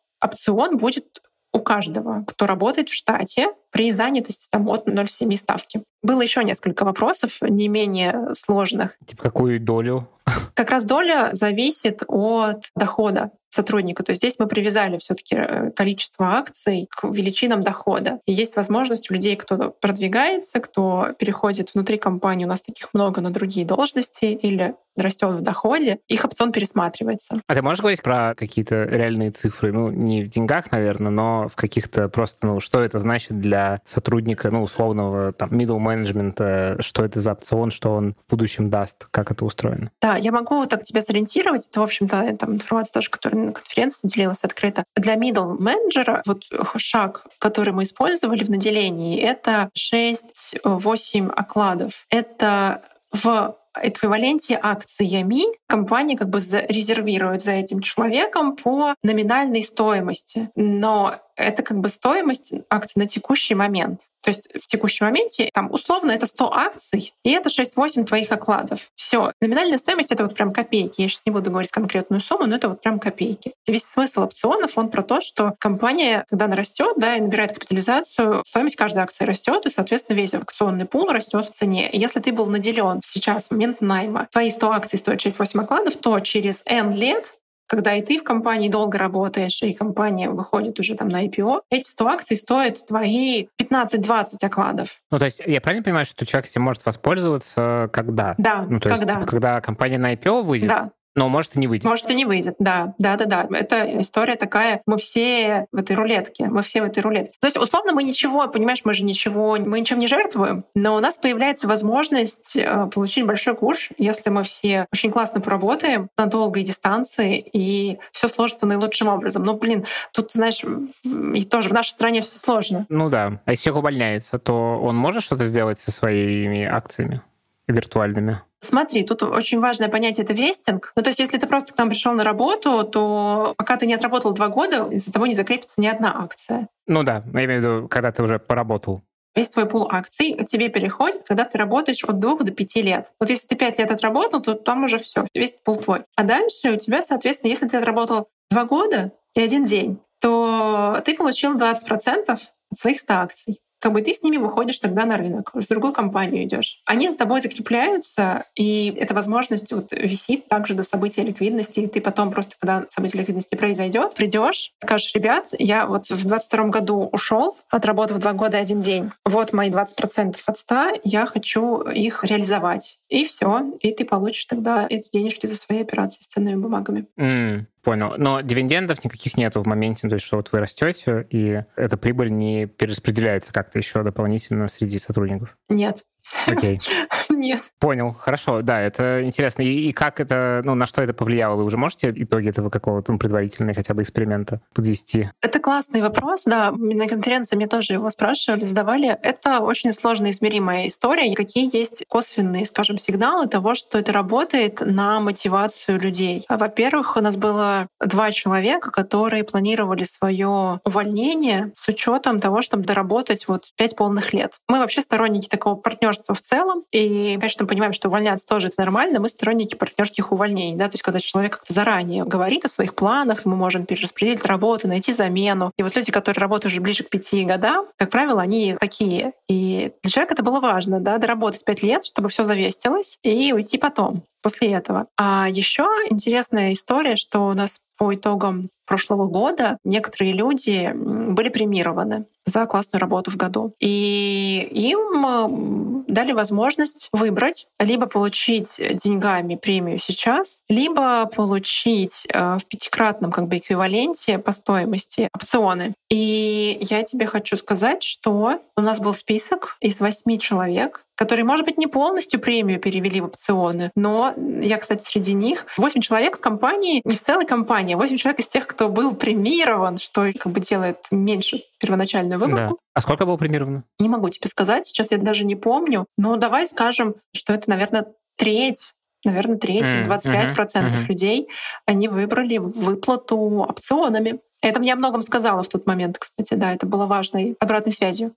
[0.21, 5.83] опцион будет у каждого, кто работает в штате при занятости там, от 0,7 ставки.
[6.01, 8.97] Было еще несколько вопросов, не менее сложных.
[9.05, 10.07] Типа какую долю?
[10.53, 14.03] Как раз доля зависит от дохода сотрудника.
[14.03, 18.19] То есть здесь мы привязали все таки э, количество акций к величинам дохода.
[18.27, 23.21] И есть возможность у людей, кто продвигается, кто переходит внутри компании, у нас таких много
[23.21, 27.41] на другие должности или растет в доходе, их опцион пересматривается.
[27.47, 29.71] А ты можешь говорить про какие-то реальные цифры?
[29.71, 34.51] Ну, не в деньгах, наверное, но в каких-то просто, ну, что это значит для сотрудника,
[34.51, 39.31] ну, условного там middle менеджмента, что это за опцион, что он в будущем даст, как
[39.31, 39.91] это устроено?
[40.01, 41.67] Да, я могу так тебя сориентировать.
[41.67, 44.83] Это, в общем-то, там информация тоже, которая на конференции делилась открыто.
[44.95, 46.43] Для middle менеджера вот
[46.77, 52.05] шаг, который мы использовали в наделении, это 6-8 окладов.
[52.09, 60.49] Это в эквиваленте акциями компания как бы резервирует за этим человеком по номинальной стоимости.
[60.55, 64.01] Но это как бы стоимость акций на текущий момент.
[64.23, 68.91] То есть в текущем моменте там условно это 100 акций, и это 6-8 твоих окладов.
[68.95, 69.31] Все.
[69.41, 71.01] Номинальная стоимость— это вот прям копейки.
[71.01, 73.53] Я сейчас не буду говорить конкретную сумму, но это вот прям копейки.
[73.65, 78.43] Весь смысл опционов, он про то, что компания, когда она растет, да, и набирает капитализацию,
[78.45, 81.89] стоимость каждой акции растет, и, соответственно, весь акционный пул растет в цене.
[81.93, 86.19] Если ты был наделен сейчас, в момент найма, твои 100 акций стоят 6-8 окладов, то
[86.19, 87.33] через N лет
[87.69, 91.87] когда и ты в компании долго работаешь, и компания выходит уже там на IPO, эти
[91.87, 94.99] 100 акций стоят твои 15-20 окладов.
[95.11, 98.33] Ну, то есть я правильно понимаю, что человек этим может воспользоваться когда?
[98.39, 99.03] Да, ну, то когда?
[99.03, 100.67] Есть, типа, когда компания на IPO выйдет?
[100.67, 100.91] Да.
[101.19, 101.83] Но может и не выйдет.
[101.83, 102.93] Может и не выйдет, да.
[102.97, 103.47] Да, да, да.
[103.51, 104.81] Это история такая.
[104.85, 106.45] Мы все в этой рулетке.
[106.45, 107.33] Мы все в этой рулетке.
[107.41, 110.99] То есть, условно, мы ничего, понимаешь, мы же ничего, мы ничем не жертвуем, но у
[111.01, 116.63] нас появляется возможность э, получить большой куш, если мы все очень классно поработаем на долгой
[116.63, 119.43] дистанции, и все сложится наилучшим образом.
[119.43, 120.63] Ну, блин, тут, знаешь,
[121.03, 122.85] и тоже в нашей стране все сложно.
[122.87, 123.41] Ну да.
[123.43, 127.21] А если человек увольняется, то он может что-то сделать со своими акциями
[127.67, 128.41] виртуальными?
[128.61, 130.91] Смотри, тут очень важное понятие— это вестинг.
[130.95, 133.93] Ну, то есть если ты просто к нам пришел на работу, то пока ты не
[133.93, 136.67] отработал два года, за тобой не закрепится ни одна акция.
[136.85, 139.01] Ну да, я имею в виду, когда ты уже поработал.
[139.35, 143.13] Весь твой пул акций тебе переходит, когда ты работаешь от двух до пяти лет.
[143.19, 146.03] Вот если ты пять лет отработал, то там уже все, весь пул твой.
[146.15, 151.15] А дальше у тебя, соответственно, если ты отработал два года и один день, то ты
[151.15, 155.51] получил 20% от своих 100 акций как бы ты с ними выходишь тогда на рынок,
[155.53, 156.81] в другую компанию идешь.
[156.85, 161.81] Они за тобой закрепляются, и эта возможность вот висит также до события ликвидности.
[161.81, 166.65] И ты потом просто, когда событие ликвидности произойдет, придешь, скажешь, ребят, я вот в 22
[166.65, 169.11] году ушел, отработав два года один день.
[169.25, 172.99] Вот мои 20% от 100, я хочу их реализовать.
[173.09, 177.05] И все, и ты получишь тогда эти денежки за свои операции с ценными бумагами.
[177.17, 177.65] Mm.
[177.81, 178.15] Понял.
[178.17, 182.31] Но дивидендов никаких нету в моменте, то есть что вот вы растете, и эта прибыль
[182.31, 185.57] не перераспределяется как-то еще дополнительно среди сотрудников?
[185.69, 186.03] Нет.
[186.45, 186.79] Окей.
[187.29, 187.71] Нет.
[187.79, 189.61] Понял, хорошо, да, это интересно.
[189.61, 191.55] И, и как это, ну, на что это повлияло?
[191.55, 195.29] Вы уже можете итоги этого какого-то ну, предварительного хотя бы эксперимента подвести?
[195.41, 196.71] Это классный вопрос, да.
[196.71, 199.17] На конференции мне тоже его спрашивали, задавали.
[199.21, 201.33] Это очень сложно измеримая история.
[201.35, 206.45] Какие есть косвенные, скажем, сигналы того, что это работает на мотивацию людей?
[206.49, 213.47] Во-первых, у нас было два человека, которые планировали свое увольнение с учетом того, чтобы доработать
[213.47, 214.59] вот пять полных лет.
[214.67, 216.83] Мы вообще сторонники такого партнерства в целом.
[216.91, 219.19] И, конечно, понимаем, что увольняться тоже это нормально.
[219.19, 220.77] Мы сторонники партнерских увольнений.
[220.77, 220.87] Да?
[220.87, 225.13] То есть когда человек как-то заранее говорит о своих планах, мы можем перераспределить работу, найти
[225.13, 225.71] замену.
[225.77, 229.33] И вот люди, которые работают уже ближе к пяти годам, как правило, они такие.
[229.47, 233.77] И для человека это было важно, да, доработать пять лет, чтобы все завестилось, и уйти
[233.77, 235.07] потом после этого.
[235.17, 242.25] А еще интересная история, что у нас по итогам прошлого года некоторые люди были премированы
[242.43, 243.75] за классную работу в году.
[243.79, 253.31] И им дали возможность выбрать либо получить деньгами премию сейчас, либо получить э, в пятикратном
[253.31, 255.93] как бы эквиваленте по стоимости опционы.
[256.09, 261.65] И я тебе хочу сказать, что у нас был список из восьми человек, которые, может
[261.65, 266.39] быть, не полностью премию перевели в опционы, но я, кстати, среди них 8 человек с
[266.39, 270.49] компании, не в целой компании, а 8 человек из тех, кто был премирован, что как
[270.53, 272.75] бы делает меньше первоначальную выборку.
[272.75, 272.83] Да.
[272.93, 273.83] А сколько было премировано?
[273.99, 278.05] Не могу тебе сказать, сейчас я даже не помню, но давай скажем, что это, наверное,
[278.37, 278.93] треть
[279.25, 281.49] наверное, треть, mm, 25% mm-hmm, людей,
[281.85, 284.39] они выбрали выплату опционами.
[284.61, 288.33] Это мне о многом сказала в тот момент, кстати, да, это было важной обратной связью.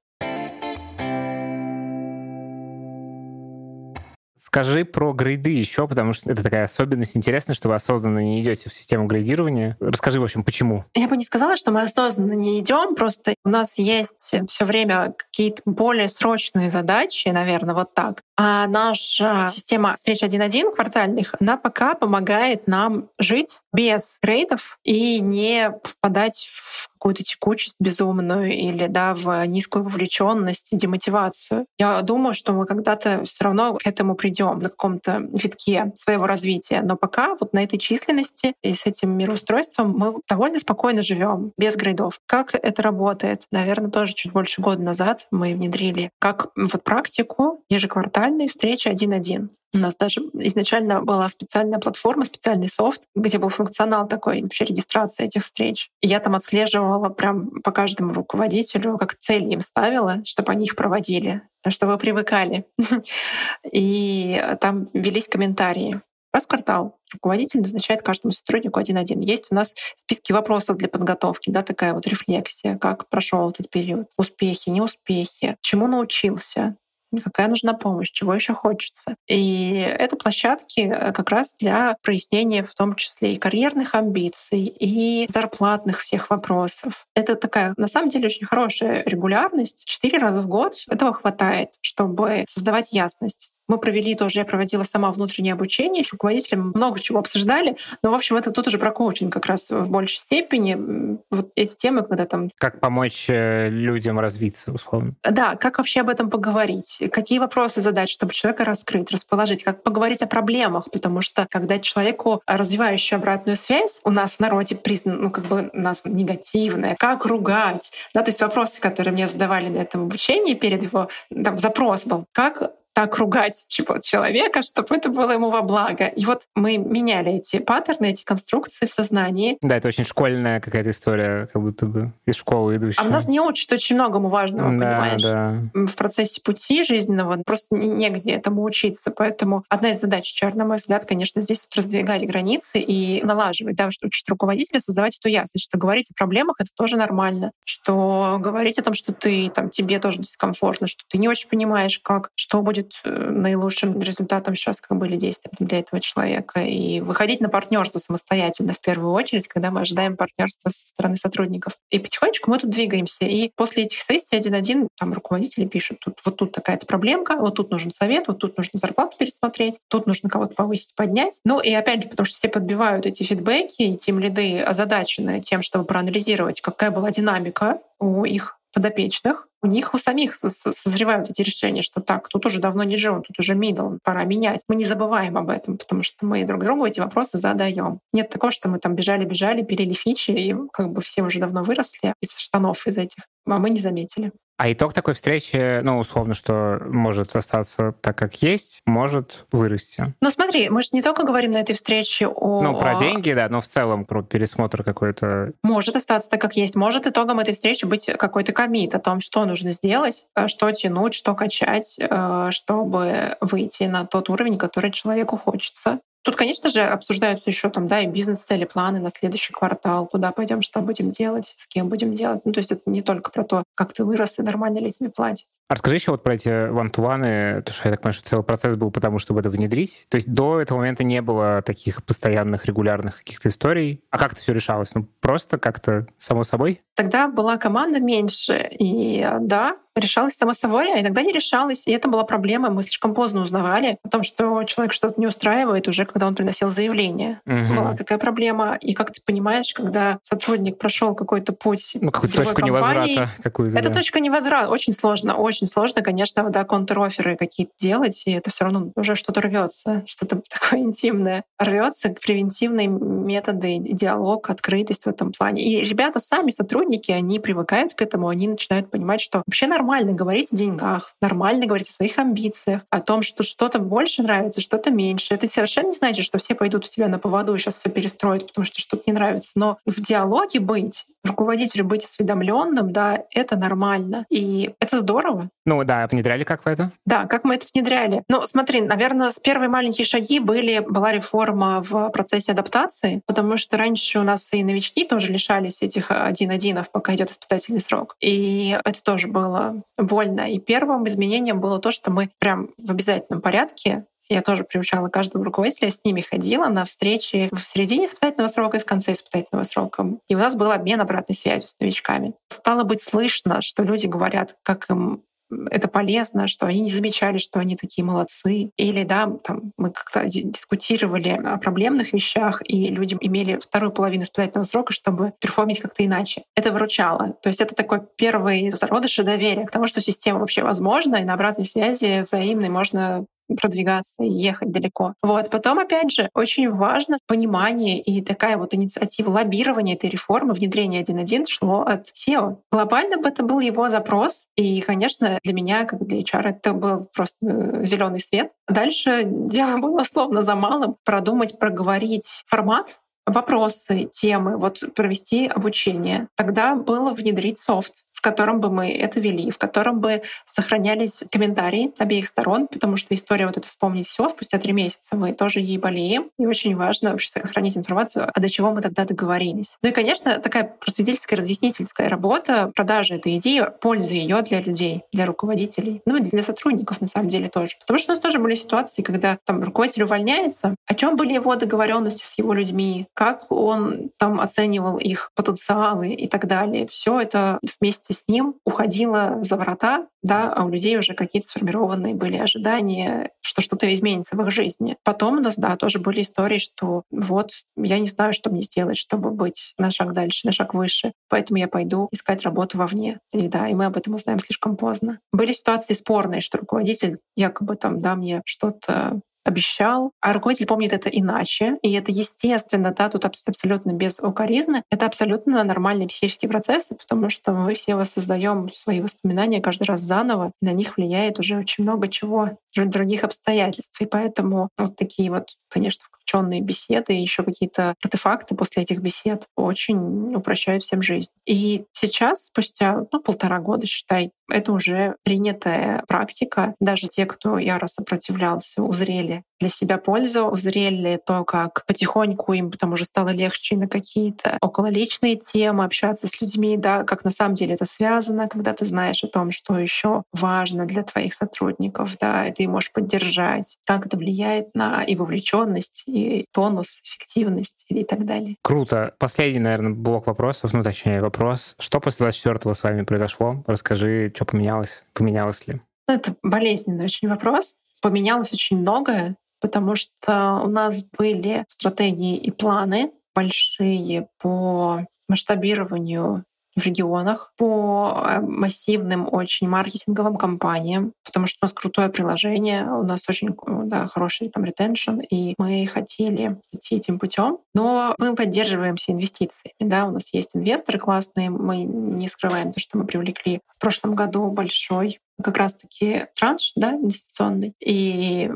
[4.52, 8.68] Скажи про грейды еще, потому что это такая особенность интересная, что вы осознанно не идете
[8.68, 9.78] в систему грейдирования.
[9.80, 10.84] Расскажи, в общем, почему?
[10.94, 15.14] Я бы не сказала, что мы осознанно не идем, просто у нас есть все время
[15.16, 18.20] какие-то более срочные задачи, наверное, вот так.
[18.36, 25.72] А наша система встреч 1.1 квартальных, она пока помогает нам жить без грейдов и не
[25.82, 31.66] впадать в какую-то текучесть безумную или да, в низкую вовлеченность, демотивацию.
[31.76, 36.82] Я думаю, что мы когда-то все равно к этому придем на каком-то витке своего развития.
[36.82, 41.76] Но пока вот на этой численности и с этим мироустройством мы довольно спокойно живем без
[41.76, 42.20] грейдов.
[42.26, 43.46] Как это работает?
[43.50, 49.50] Наверное, тоже чуть больше года назад мы внедрили как вот практику ежеквартальные встречи один-один.
[49.74, 55.26] У нас даже изначально была специальная платформа, специальный софт, где был функционал такой, вообще регистрация
[55.26, 55.90] этих встреч.
[56.02, 60.76] И я там отслеживала прям по каждому руководителю, как цель им ставила, чтобы они их
[60.76, 62.66] проводили, чтобы привыкали.
[63.72, 66.00] И там велись комментарии.
[66.34, 69.20] Раз в квартал руководитель назначает каждому сотруднику один-один.
[69.20, 74.08] Есть у нас списки вопросов для подготовки, да, такая вот рефлексия, как прошел этот период,
[74.16, 76.76] успехи, неуспехи, чему научился,
[77.20, 79.16] какая нужна помощь, чего еще хочется.
[79.28, 85.26] И это площадки э, как раз для прояснения в том числе и карьерных амбиций, и
[85.28, 87.06] зарплатных всех вопросов.
[87.14, 89.84] Это такая, на самом деле, очень хорошая регулярность.
[89.84, 95.10] Четыре раза в год этого хватает, чтобы создавать ясность мы провели тоже, я проводила сама
[95.10, 99.32] внутреннее обучение, с руководителем много чего обсуждали, но, в общем, это тут уже про коучинг
[99.32, 101.18] как раз в большей степени.
[101.30, 102.50] Вот эти темы, когда там...
[102.58, 105.14] Как помочь э, людям развиться, условно.
[105.22, 110.20] Да, как вообще об этом поговорить, какие вопросы задать, чтобы человека раскрыть, расположить, как поговорить
[110.20, 115.30] о проблемах, потому что когда человеку развивающую обратную связь, у нас в народе признан, ну,
[115.30, 119.78] как бы у нас негативная, как ругать, да, то есть вопросы, которые мне задавали на
[119.78, 125.50] этом обучении перед его, там, запрос был, как так ругать человека, чтобы это было ему
[125.50, 126.06] во благо.
[126.06, 129.58] И вот мы меняли эти паттерны, эти конструкции в сознании.
[129.60, 133.04] Да, это очень школьная какая-то история, как будто бы из школы идущая.
[133.04, 135.22] А нас не учат очень многому важного, да, понимаешь?
[135.22, 135.62] Да.
[135.74, 139.10] В процессе пути жизненного просто негде этому учиться.
[139.10, 143.76] Поэтому одна из задач HR, на мой взгляд, конечно, здесь вот раздвигать границы и налаживать,
[143.76, 148.38] да, что учить руководителя, создавать эту ясность, что говорить о проблемах— это тоже нормально, что
[148.40, 152.30] говорить о том, что ты, там, тебе тоже дискомфортно, что ты не очень понимаешь, как,
[152.34, 156.60] что будет будет э, наилучшим результатом сейчас как были действия для этого человека.
[156.60, 161.74] И выходить на партнерство самостоятельно в первую очередь, когда мы ожидаем партнерства со стороны сотрудников.
[161.90, 163.24] И потихонечку мы тут двигаемся.
[163.24, 167.70] И после этих сессий один-один там руководители пишут, тут, вот тут такая-то проблемка, вот тут
[167.70, 171.40] нужен совет, вот тут нужно зарплату пересмотреть, тут нужно кого-то повысить, поднять.
[171.44, 175.62] Ну и опять же, потому что все подбивают эти фидбэки, и тем лиды озадачены тем,
[175.62, 181.82] чтобы проанализировать, какая была динамика у их подопечных, у них у самих созревают эти решения,
[181.82, 184.62] что так, тут уже давно не жил, тут уже мидл, пора менять.
[184.68, 188.00] Мы не забываем об этом, потому что мы друг другу эти вопросы задаем.
[188.12, 192.14] Нет такого, что мы там бежали-бежали, пилили фичи, и как бы все уже давно выросли
[192.20, 194.32] из штанов из этих, а мы не заметили.
[194.62, 200.14] А итог такой встречи, ну, условно, что может остаться так, как есть, может вырасти.
[200.20, 202.62] Ну, смотри, мы же не только говорим на этой встрече о...
[202.62, 205.50] Ну, про деньги, да, но в целом про пересмотр какой-то...
[205.64, 206.76] Может остаться так, как есть.
[206.76, 211.14] Может итогом этой встречи быть какой-то комит о том, что нужно сделать, э, что тянуть,
[211.14, 215.98] что качать, э, чтобы выйти на тот уровень, который человеку хочется.
[216.22, 220.62] Тут, конечно же, обсуждаются еще там, да, и бизнес-цели, планы на следующий квартал, куда пойдем,
[220.62, 222.42] что будем делать, с кем будем делать.
[222.44, 225.10] Ну, то есть это не только про то, как ты вырос и нормально ли тебе
[225.10, 225.46] платят.
[225.72, 228.76] А расскажи еще вот про эти one-to-one, потому что я так понимаю, что целый процесс
[228.76, 230.04] был потому, чтобы это внедрить.
[230.10, 234.02] То есть до этого момента не было таких постоянных, регулярных каких-то историй.
[234.10, 234.90] А как это все решалось?
[234.94, 236.82] Ну, просто как-то само собой?
[236.94, 241.86] Тогда была команда меньше, и да, решалось само собой, а иногда не решалось.
[241.86, 242.70] И это была проблема.
[242.70, 246.70] Мы слишком поздно узнавали о том, что человек что-то не устраивает, уже когда он приносил
[246.70, 247.40] заявление.
[247.46, 247.74] Угу.
[247.74, 248.76] Была такая проблема.
[248.80, 253.88] И как ты понимаешь, когда сотрудник прошел какой-то путь ну, какую точку невозврата какую Это
[253.88, 253.94] да.
[253.94, 254.70] точка невозврата.
[254.70, 259.40] Очень сложно, очень сложно, конечно, да, контр-оферы какие-то делать, и это все равно уже что-то
[259.40, 265.62] рвется, что-то такое интимное рвется, превентивные методы, диалог, открытость в этом плане.
[265.62, 270.52] И ребята сами, сотрудники, они привыкают к этому, они начинают понимать, что вообще нормально говорить
[270.52, 275.34] о деньгах, нормально говорить о своих амбициях, о том, что что-то больше нравится, что-то меньше.
[275.34, 278.48] Это совершенно не значит, что все пойдут у тебя на поводу и сейчас все перестроят,
[278.48, 279.52] потому что что-то не нравится.
[279.54, 284.26] Но в диалоге быть, руководителю быть осведомленным, да, это нормально.
[284.28, 285.41] И это здорово.
[285.64, 286.92] Ну да, внедряли как вы это?
[287.06, 288.24] Да, как мы это внедряли?
[288.28, 293.76] Ну, смотри, наверное, с первые маленькие шаги были, была реформа в процессе адаптации, потому что
[293.76, 298.16] раньше у нас и новички тоже лишались этих один-одинов, пока идет испытательный срок.
[298.20, 300.50] И это тоже было больно.
[300.50, 305.44] И первым изменением было то, что мы прям в обязательном порядке я тоже приучала каждого
[305.44, 310.06] руководителя, с ними ходила на встречи в середине испытательного срока и в конце испытательного срока.
[310.28, 312.34] И у нас был обмен обратной связью с новичками.
[312.48, 315.22] Стало быть слышно, что люди говорят, как им
[315.70, 318.70] это полезно, что они не замечали, что они такие молодцы.
[318.76, 324.64] Или, да, там, мы как-то дискутировали о проблемных вещах, и люди имели вторую половину испытательного
[324.64, 326.42] срока, чтобы перформить как-то иначе.
[326.54, 327.36] Это выручало.
[327.42, 331.34] То есть это такой первый зародыш доверия к тому, что система вообще возможна, и на
[331.34, 333.26] обратной связи взаимной можно
[333.56, 335.14] продвигаться и ехать далеко.
[335.22, 335.50] Вот.
[335.50, 341.46] Потом, опять же, очень важно понимание и такая вот инициатива лоббирования этой реформы, внедрения 1.1
[341.46, 342.58] шло от SEO.
[342.70, 344.44] Глобально бы это был его запрос.
[344.56, 348.52] И, конечно, для меня, как для HR, это был просто э, зеленый свет.
[348.68, 350.96] Дальше дело было условно за малым.
[351.04, 356.28] Продумать, проговорить формат, вопросы, темы, вот провести обучение.
[356.36, 361.92] Тогда было внедрить софт в котором бы мы это вели, в котором бы сохранялись комментарии
[361.98, 365.76] обеих сторон, потому что история вот это вспомнить все спустя три месяца мы тоже ей
[365.76, 369.76] болеем, и очень важно вообще сохранить информацию, а до чего мы тогда договорились.
[369.82, 375.26] Ну и, конечно, такая просветительская, разъяснительская работа, продажа этой идеи, польза ее для людей, для
[375.26, 377.74] руководителей, ну и для сотрудников на самом деле тоже.
[377.80, 381.56] Потому что у нас тоже были ситуации, когда там руководитель увольняется, о чем были его
[381.56, 386.86] договоренности с его людьми, как он там оценивал их потенциалы и так далее.
[386.86, 391.48] Все это вместе вместе с ним уходила за врата, да, а у людей уже какие-то
[391.48, 394.96] сформированные были ожидания, что что-то изменится в их жизни.
[395.04, 398.96] Потом у нас, да, тоже были истории, что вот я не знаю, что мне сделать,
[398.96, 403.18] чтобы быть на шаг дальше, на шаг выше, поэтому я пойду искать работу вовне.
[403.32, 405.18] И да, и мы об этом узнаем слишком поздно.
[405.32, 411.08] Были ситуации спорные, что руководитель якобы там, да, мне что-то обещал, а руководитель помнит это
[411.08, 411.78] иначе.
[411.82, 414.82] И это естественно, да, тут абсолютно без укоризны.
[414.90, 420.52] Это абсолютно нормальные психические процессы, потому что мы все воссоздаем свои воспоминания каждый раз заново,
[420.60, 424.00] и на них влияет уже очень много чего, других обстоятельств.
[424.00, 430.34] И поэтому вот такие вот, конечно, включенные беседы еще какие-то артефакты после этих бесед очень
[430.34, 431.30] упрощают всем жизнь.
[431.46, 436.74] И сейчас, спустя ну, полтора года, считай, это уже принятая практика.
[436.80, 442.92] Даже те, кто яро сопротивлялся, узрели для себя пользу, узрели то, как потихоньку им потом
[442.92, 447.74] уже стало легче на какие-то окололичные темы общаться с людьми, да, как на самом деле
[447.74, 452.52] это связано, когда ты знаешь о том, что еще важно для твоих сотрудников, да, и
[452.52, 456.21] ты можешь поддержать, как это влияет на и вовлеченность, и
[456.52, 458.56] тонус, эффективность и так далее.
[458.62, 459.14] Круто.
[459.18, 461.74] Последний, наверное, блок вопросов, ну, точнее, вопрос.
[461.78, 463.62] Что после 24-го с вами произошло?
[463.66, 465.04] Расскажи, что поменялось?
[465.12, 465.80] Поменялось ли?
[466.08, 467.76] Это болезненный очень вопрос.
[468.00, 476.44] Поменялось очень многое потому что у нас были стратегии и планы большие по масштабированию
[476.76, 483.02] в регионах, по э, массивным очень маркетинговым кампаниям, потому что у нас крутое приложение, у
[483.02, 483.54] нас очень
[483.88, 487.58] да, хороший там ретеншн, и мы хотели идти этим путем.
[487.74, 489.74] Но мы поддерживаемся инвестициями.
[489.80, 490.06] Да?
[490.06, 494.50] У нас есть инвесторы классные, мы не скрываем то, что мы привлекли в прошлом году
[494.50, 497.74] большой как раз-таки транш да, инвестиционный.
[497.80, 498.50] И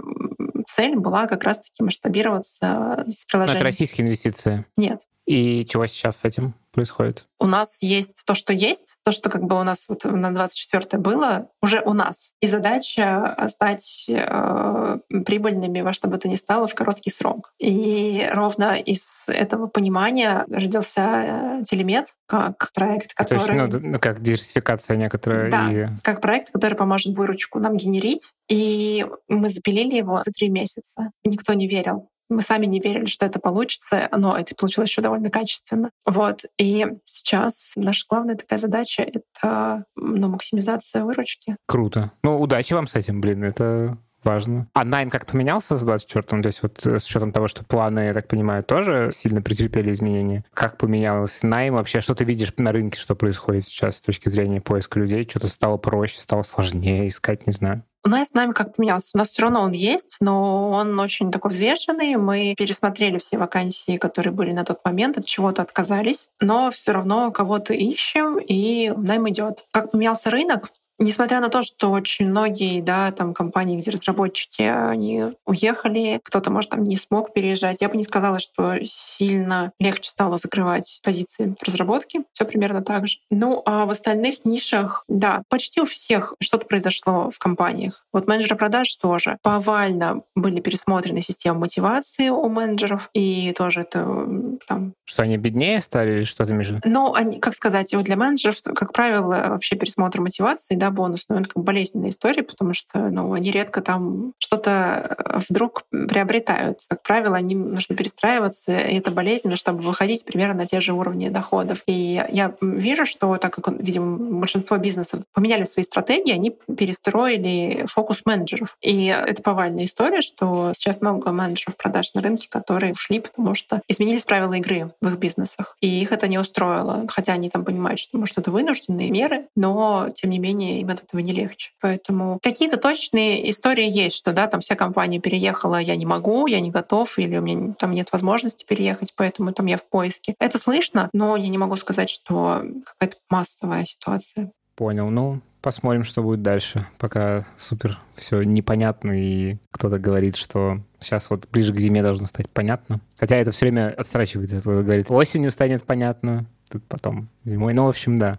[0.68, 3.58] цель была как раз-таки масштабироваться с приложением.
[3.58, 4.64] Это российские инвестиции?
[4.76, 5.02] Нет.
[5.26, 7.26] И чего сейчас с этим происходит?
[7.40, 11.00] У нас есть то, что есть, то, что как бы у нас вот на 24
[11.00, 12.32] было, уже у нас.
[12.40, 17.52] И задача стать э, прибыльными во что бы то ни стало в короткий срок.
[17.58, 23.38] И ровно из этого понимания родился э, Телемет как проект, который...
[23.38, 25.50] То есть, ну, как диверсификация некоторая.
[25.50, 25.88] Да, и...
[26.02, 28.32] как проект, который поможет выручку нам генерить.
[28.48, 31.10] И мы запилили его за три месяца.
[31.24, 32.08] Никто не верил.
[32.28, 35.90] Мы сами не верили, что это получится, но это получилось еще довольно качественно.
[36.04, 36.44] Вот.
[36.58, 41.56] И сейчас наша главная такая задача— это ну, максимизация выручки.
[41.66, 42.12] Круто.
[42.22, 44.66] Ну, удачи вам с этим, блин, это важно.
[44.74, 46.42] А найм как поменялся с 24-м?
[46.42, 49.92] То есть вот э, с учетом того, что планы, я так понимаю, тоже сильно претерпели
[49.92, 50.44] изменения.
[50.52, 52.00] Как поменялось найм вообще?
[52.00, 55.26] Что ты видишь на рынке, что происходит сейчас с точки зрения поиска людей?
[55.28, 57.82] Что-то стало проще, стало сложнее искать, не знаю.
[58.06, 59.10] У нас с нами как поменялся.
[59.14, 62.14] У нас все равно он есть, но он очень такой взвешенный.
[62.14, 67.32] Мы пересмотрели все вакансии, которые были на тот момент, от чего-то отказались, но все равно
[67.32, 69.64] кого-то ищем, и найм идет.
[69.72, 70.70] Как поменялся рынок?
[70.98, 76.70] Несмотря на то, что очень многие да, там, компании, где разработчики, они уехали, кто-то, может,
[76.70, 81.66] там не смог переезжать, я бы не сказала, что сильно легче стало закрывать позиции в
[81.66, 82.24] разработке.
[82.32, 83.18] Все примерно так же.
[83.30, 88.04] Ну, а в остальных нишах, да, почти у всех что-то произошло в компаниях.
[88.12, 89.38] Вот менеджеры продаж тоже.
[89.42, 94.26] Повально были пересмотрены системы мотивации у менеджеров, и тоже это
[94.66, 94.94] там...
[95.04, 96.80] Что они беднее стали или что-то между?
[96.84, 101.40] Ну, они, как сказать, вот для менеджеров, как правило, вообще пересмотр мотивации, да, бонус, но
[101.40, 106.80] это как болезненная история, потому что ну, они редко там что-то э, вдруг приобретают.
[106.88, 111.28] Как правило, они нужно перестраиваться, и это болезненно, чтобы выходить примерно на те же уровни
[111.28, 111.82] доходов.
[111.86, 118.22] И я вижу, что так как, видимо, большинство бизнесов поменяли свои стратегии, они перестроили фокус
[118.24, 118.76] менеджеров.
[118.80, 123.80] И это повальная история, что сейчас много менеджеров продаж на рынке, которые ушли, потому что
[123.88, 125.76] изменились правила игры в их бизнесах.
[125.80, 127.04] И их это не устроило.
[127.08, 131.02] Хотя они там понимают, что, может, это вынужденные меры, но, тем не менее, им от
[131.02, 131.72] этого не легче.
[131.80, 136.60] Поэтому какие-то точные истории есть, что да, там вся компания переехала, я не могу, я
[136.60, 140.34] не готов, или у меня там нет возможности переехать, поэтому там я в поиске.
[140.38, 144.52] Это слышно, но я не могу сказать, что какая-то массовая ситуация.
[144.74, 145.08] Понял.
[145.08, 146.86] Ну, посмотрим, что будет дальше.
[146.98, 152.48] Пока супер все непонятно, и кто-то говорит, что сейчас вот ближе к зиме должно стать
[152.50, 153.00] понятно.
[153.16, 154.60] Хотя это все время отстрачивается.
[154.60, 157.74] Кто-то говорит, осенью станет понятно, тут потом зимой.
[157.74, 158.38] Ну, в общем, да.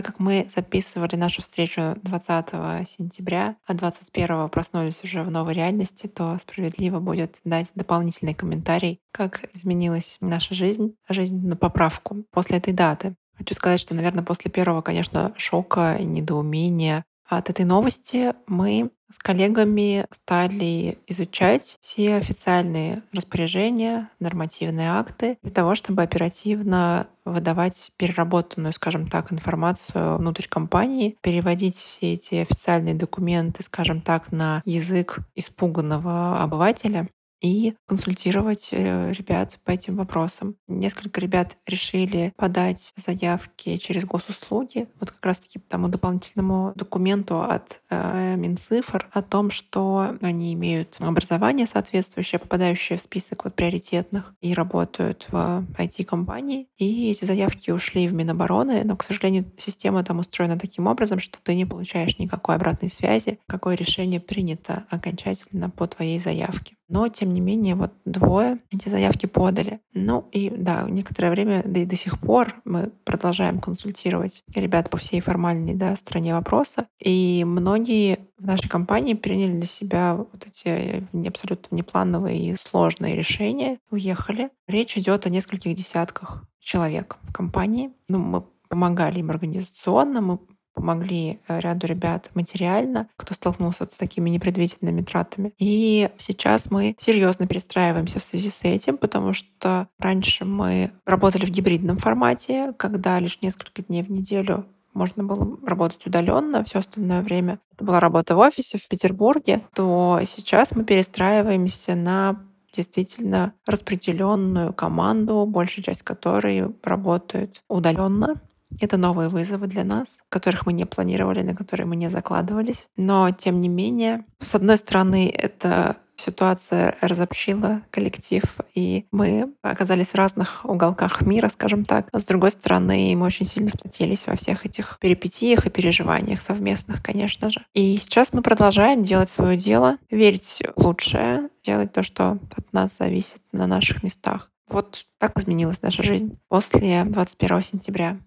[0.00, 6.06] Так как мы записывали нашу встречу 20 сентября, а 21 проснулись уже в новой реальности,
[6.06, 12.72] то справедливо будет дать дополнительный комментарий, как изменилась наша жизнь, жизнь на поправку после этой
[12.72, 13.14] даты.
[13.36, 17.04] Хочу сказать, что, наверное, после первого, конечно, шока и недоумения
[17.38, 25.74] от этой новости мы с коллегами стали изучать все официальные распоряжения, нормативные акты для того,
[25.74, 34.00] чтобы оперативно выдавать переработанную, скажем так, информацию внутрь компании, переводить все эти официальные документы, скажем
[34.00, 37.08] так, на язык испуганного обывателя
[37.40, 40.56] и консультировать э, ребят по этим вопросам.
[40.68, 47.80] Несколько ребят решили подать заявки через госуслуги, вот как раз-таки по тому дополнительному документу от
[47.90, 54.54] э, Минцифр о том, что они имеют образование соответствующее, попадающее в список вот приоритетных и
[54.54, 56.68] работают в IT-компании.
[56.78, 61.38] И эти заявки ушли в Минобороны, но, к сожалению, система там устроена таким образом, что
[61.42, 66.76] ты не получаешь никакой обратной связи, какое решение принято окончательно по твоей заявке.
[66.90, 69.80] Но, тем не менее, вот двое эти заявки подали.
[69.94, 74.96] Ну и да, некоторое время, да и до сих пор мы продолжаем консультировать ребят по
[74.96, 76.88] всей формальной да, стране вопроса.
[76.98, 83.78] И многие в нашей компании приняли для себя вот эти абсолютно внеплановые и сложные решения,
[83.90, 84.50] уехали.
[84.66, 87.92] Речь идет о нескольких десятках человек в компании.
[88.08, 90.38] Ну, мы помогали им организационно, мы
[90.80, 95.52] помогли э, ряду ребят материально, кто столкнулся с такими непредвиденными тратами.
[95.58, 101.50] И сейчас мы серьезно перестраиваемся в связи с этим, потому что раньше мы работали в
[101.50, 107.60] гибридном формате, когда лишь несколько дней в неделю можно было работать удаленно, все остальное время
[107.72, 112.40] это была работа в офисе в Петербурге, то сейчас мы перестраиваемся на
[112.72, 118.40] действительно распределенную команду, большая часть которой работает удаленно.
[118.80, 122.88] Это новые вызовы для нас, которых мы не планировали, на которые мы не закладывались.
[122.96, 128.42] Но, тем не менее, с одной стороны, это Ситуация разобщила коллектив,
[128.74, 132.08] и мы оказались в разных уголках мира, скажем так.
[132.12, 137.02] Но, с другой стороны, мы очень сильно сплотились во всех этих перипетиях и переживаниях совместных,
[137.02, 137.64] конечно же.
[137.72, 142.98] И сейчас мы продолжаем делать свое дело, верить в лучшее, делать то, что от нас
[142.98, 144.50] зависит на наших местах.
[144.68, 148.18] Вот так изменилась наша жизнь после 21 сентября.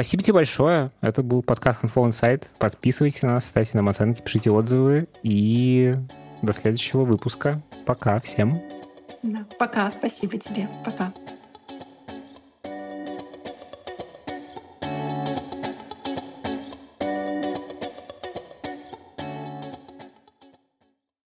[0.00, 0.92] Спасибо тебе большое.
[1.02, 2.44] Это был подкаст Info Insight.
[2.58, 5.08] Подписывайтесь на нас, ставьте нам оценки, пишите отзывы.
[5.22, 5.94] И
[6.40, 7.60] до следующего выпуска.
[7.84, 8.62] Пока всем.
[9.22, 9.90] Да, пока.
[9.90, 10.70] Спасибо тебе.
[10.86, 11.12] Пока.